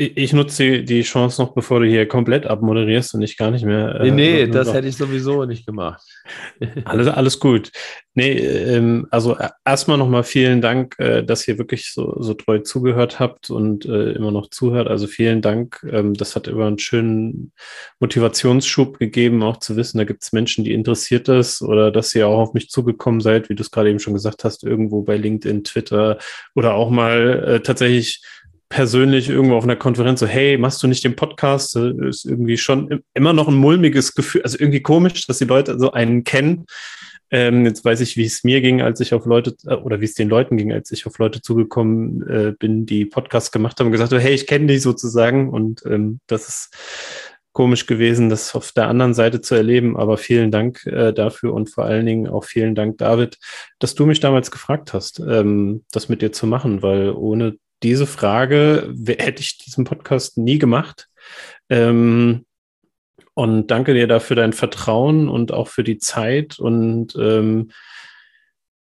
Ich 0.00 0.32
nutze 0.32 0.84
die 0.84 1.02
Chance 1.02 1.42
noch, 1.42 1.54
bevor 1.54 1.80
du 1.80 1.86
hier 1.86 2.06
komplett 2.06 2.46
abmoderierst 2.46 3.14
und 3.14 3.22
ich 3.22 3.36
gar 3.36 3.50
nicht 3.50 3.64
mehr. 3.64 3.96
Äh, 3.96 4.12
nee, 4.12 4.44
nee, 4.44 4.46
das 4.46 4.72
hätte 4.72 4.86
ich 4.86 4.96
sowieso 4.96 5.44
nicht 5.44 5.66
gemacht. 5.66 6.00
alles, 6.84 7.08
alles 7.08 7.40
gut. 7.40 7.72
Nee, 8.14 8.34
ähm, 8.38 9.08
also 9.10 9.36
äh, 9.36 9.48
erstmal 9.64 9.98
nochmal 9.98 10.22
vielen 10.22 10.60
Dank, 10.60 10.94
äh, 10.98 11.24
dass 11.24 11.48
ihr 11.48 11.58
wirklich 11.58 11.92
so, 11.92 12.14
so 12.22 12.34
treu 12.34 12.60
zugehört 12.60 13.18
habt 13.18 13.50
und 13.50 13.86
äh, 13.86 14.12
immer 14.12 14.30
noch 14.30 14.50
zuhört. 14.50 14.86
Also 14.86 15.08
vielen 15.08 15.42
Dank. 15.42 15.84
Ähm, 15.90 16.14
das 16.14 16.36
hat 16.36 16.46
immer 16.46 16.66
einen 16.66 16.78
schönen 16.78 17.52
Motivationsschub 17.98 19.00
gegeben, 19.00 19.42
auch 19.42 19.56
zu 19.56 19.74
wissen, 19.74 19.98
da 19.98 20.04
gibt 20.04 20.22
es 20.22 20.32
Menschen, 20.32 20.62
die 20.62 20.74
interessiert 20.74 21.26
das 21.26 21.60
oder 21.60 21.90
dass 21.90 22.14
ihr 22.14 22.28
auch 22.28 22.38
auf 22.38 22.54
mich 22.54 22.70
zugekommen 22.70 23.20
seid, 23.20 23.48
wie 23.48 23.56
du 23.56 23.62
es 23.62 23.72
gerade 23.72 23.90
eben 23.90 23.98
schon 23.98 24.14
gesagt 24.14 24.44
hast, 24.44 24.62
irgendwo 24.62 25.02
bei 25.02 25.16
LinkedIn, 25.16 25.64
Twitter 25.64 26.18
oder 26.54 26.74
auch 26.74 26.90
mal 26.90 27.42
äh, 27.44 27.60
tatsächlich 27.62 28.22
persönlich 28.68 29.28
irgendwo 29.28 29.56
auf 29.56 29.64
einer 29.64 29.76
Konferenz 29.76 30.20
so, 30.20 30.26
hey, 30.26 30.58
machst 30.58 30.82
du 30.82 30.86
nicht 30.86 31.04
den 31.04 31.16
Podcast? 31.16 31.74
Das 31.74 31.92
ist 31.96 32.24
irgendwie 32.24 32.58
schon 32.58 33.02
immer 33.14 33.32
noch 33.32 33.48
ein 33.48 33.54
mulmiges 33.54 34.14
Gefühl, 34.14 34.42
also 34.42 34.58
irgendwie 34.58 34.82
komisch, 34.82 35.26
dass 35.26 35.38
die 35.38 35.44
Leute 35.44 35.78
so 35.78 35.92
einen 35.92 36.24
kennen. 36.24 36.66
Ähm, 37.30 37.66
jetzt 37.66 37.84
weiß 37.84 38.00
ich, 38.00 38.16
wie 38.16 38.24
es 38.24 38.42
mir 38.42 38.60
ging, 38.60 38.80
als 38.80 39.00
ich 39.00 39.12
auf 39.12 39.26
Leute 39.26 39.54
äh, 39.66 39.74
oder 39.74 40.00
wie 40.00 40.06
es 40.06 40.14
den 40.14 40.28
Leuten 40.28 40.56
ging, 40.56 40.72
als 40.72 40.90
ich 40.92 41.06
auf 41.06 41.18
Leute 41.18 41.42
zugekommen 41.42 42.26
äh, 42.26 42.52
bin, 42.58 42.86
die 42.86 43.04
Podcasts 43.04 43.52
gemacht 43.52 43.78
haben 43.78 43.86
und 43.86 43.92
gesagt, 43.92 44.12
hey, 44.12 44.32
ich 44.32 44.46
kenne 44.46 44.66
dich 44.66 44.82
sozusagen. 44.82 45.50
Und 45.50 45.84
ähm, 45.84 46.20
das 46.26 46.48
ist 46.48 46.74
komisch 47.52 47.86
gewesen, 47.86 48.30
das 48.30 48.54
auf 48.54 48.72
der 48.72 48.88
anderen 48.88 49.14
Seite 49.14 49.40
zu 49.40 49.54
erleben. 49.54 49.96
Aber 49.98 50.16
vielen 50.16 50.50
Dank 50.50 50.86
äh, 50.86 51.12
dafür 51.12 51.52
und 51.52 51.68
vor 51.68 51.84
allen 51.84 52.06
Dingen 52.06 52.28
auch 52.28 52.44
vielen 52.44 52.74
Dank, 52.74 52.98
David, 52.98 53.36
dass 53.78 53.94
du 53.94 54.06
mich 54.06 54.20
damals 54.20 54.50
gefragt 54.50 54.94
hast, 54.94 55.20
ähm, 55.20 55.84
das 55.92 56.08
mit 56.08 56.22
dir 56.22 56.32
zu 56.32 56.46
machen, 56.46 56.82
weil 56.82 57.10
ohne 57.10 57.56
diese 57.82 58.06
Frage 58.06 58.94
hätte 59.06 59.40
ich 59.40 59.58
diesen 59.58 59.84
Podcast 59.84 60.38
nie 60.38 60.58
gemacht. 60.58 61.08
Ähm, 61.68 62.44
und 63.34 63.68
danke 63.68 63.94
dir 63.94 64.08
dafür 64.08 64.34
dein 64.34 64.52
Vertrauen 64.52 65.28
und 65.28 65.52
auch 65.52 65.68
für 65.68 65.84
die 65.84 65.98
Zeit. 65.98 66.58
Und 66.58 67.14
ähm, 67.16 67.70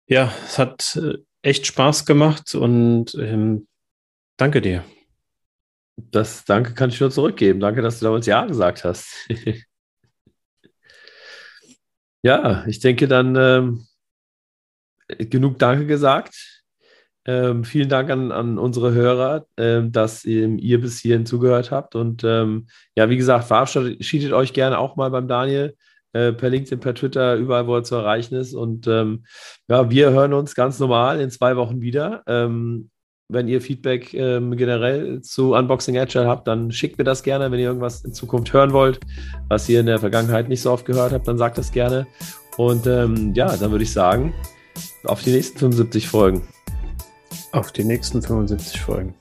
ja, 0.07 0.31
es 0.45 0.57
hat 0.57 0.97
äh, 1.01 1.17
echt 1.41 1.65
Spaß 1.67 2.05
gemacht 2.05 2.55
und 2.55 3.15
ähm, 3.15 3.67
danke 4.37 4.61
dir. 4.61 4.85
Das 5.97 6.43
Danke 6.45 6.73
kann 6.73 6.89
ich 6.89 6.99
nur 6.99 7.11
zurückgeben. 7.11 7.59
Danke, 7.59 7.81
dass 7.81 7.99
du 7.99 8.05
damals 8.05 8.25
Ja 8.25 8.45
gesagt 8.45 8.83
hast. 8.83 9.29
ja, 12.21 12.65
ich 12.67 12.79
denke 12.79 13.07
dann 13.07 13.35
ähm, 13.35 13.87
genug 15.07 15.59
Danke 15.59 15.85
gesagt. 15.85 16.54
Ähm, 17.27 17.63
vielen 17.63 17.89
Dank 17.89 18.11
an, 18.11 18.31
an 18.31 18.59
unsere 18.59 18.93
Hörer, 18.93 19.47
ähm, 19.57 19.91
dass 19.91 20.25
ähm, 20.25 20.59
ihr 20.59 20.79
bis 20.79 20.99
hierhin 20.99 21.25
zugehört 21.25 21.71
habt. 21.71 21.95
Und 21.95 22.23
ähm, 22.23 22.67
ja, 22.95 23.09
wie 23.09 23.17
gesagt, 23.17 23.45
verabschiedet 23.45 24.31
euch 24.31 24.53
gerne 24.53 24.77
auch 24.77 24.95
mal 24.95 25.09
beim 25.09 25.27
Daniel 25.27 25.75
äh, 26.13 26.33
per 26.33 26.49
LinkedIn, 26.49 26.79
per 26.79 26.93
Twitter, 26.93 27.35
überall, 27.35 27.65
wo 27.65 27.75
er 27.75 27.83
zu 27.83 27.95
erreichen 27.95 28.35
ist. 28.35 28.53
Und 28.53 28.85
ähm, 28.87 29.25
ja, 29.67 29.89
wir 29.89 30.11
hören 30.11 30.33
uns 30.33 30.53
ganz 30.53 30.79
normal 30.79 31.19
in 31.19 31.31
zwei 31.31 31.55
Wochen 31.55 31.81
wieder. 31.81 32.21
Ähm, 32.27 32.91
wenn 33.27 33.47
ihr 33.47 33.59
Feedback 33.59 34.11
generell 34.11 35.19
zu 35.23 35.55
Unboxing 35.55 35.97
Agile 35.97 36.27
habt, 36.27 36.47
dann 36.47 36.71
schickt 36.71 36.99
mir 36.99 37.05
das 37.05 37.23
gerne. 37.23 37.51
Wenn 37.51 37.57
ihr 37.57 37.65
irgendwas 37.65 38.05
in 38.05 38.13
Zukunft 38.13 38.53
hören 38.53 38.71
wollt, 38.71 38.99
was 39.49 39.67
ihr 39.67 39.79
in 39.79 39.87
der 39.87 39.97
Vergangenheit 39.97 40.47
nicht 40.47 40.61
so 40.61 40.71
oft 40.71 40.85
gehört 40.85 41.11
habt, 41.11 41.27
dann 41.27 41.39
sagt 41.39 41.57
das 41.57 41.71
gerne. 41.71 42.05
Und 42.57 42.85
ja, 42.85 43.57
dann 43.57 43.71
würde 43.71 43.83
ich 43.83 43.91
sagen, 43.91 44.31
auf 45.05 45.23
die 45.23 45.31
nächsten 45.31 45.57
75 45.57 46.07
Folgen. 46.07 46.43
Auf 47.55 47.71
die 47.71 47.85
nächsten 47.85 48.21
75 48.21 48.81
Folgen. 48.81 49.13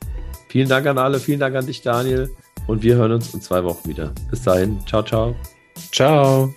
Vielen 0.49 0.69
Dank 0.69 0.87
an 0.89 0.99
alle, 0.99 1.21
vielen 1.21 1.39
Dank 1.39 1.55
an 1.55 1.67
dich, 1.67 1.83
Daniel. 1.83 2.35
Und 2.67 2.83
wir 2.83 2.97
hören 2.97 3.13
uns 3.13 3.33
in 3.33 3.41
zwei 3.41 3.63
Wochen 3.63 3.89
wieder. 3.89 4.13
Bis 4.29 4.43
dahin. 4.43 4.81
Ciao, 4.87 5.05
ciao. 5.05 5.37
Ciao. 5.93 6.53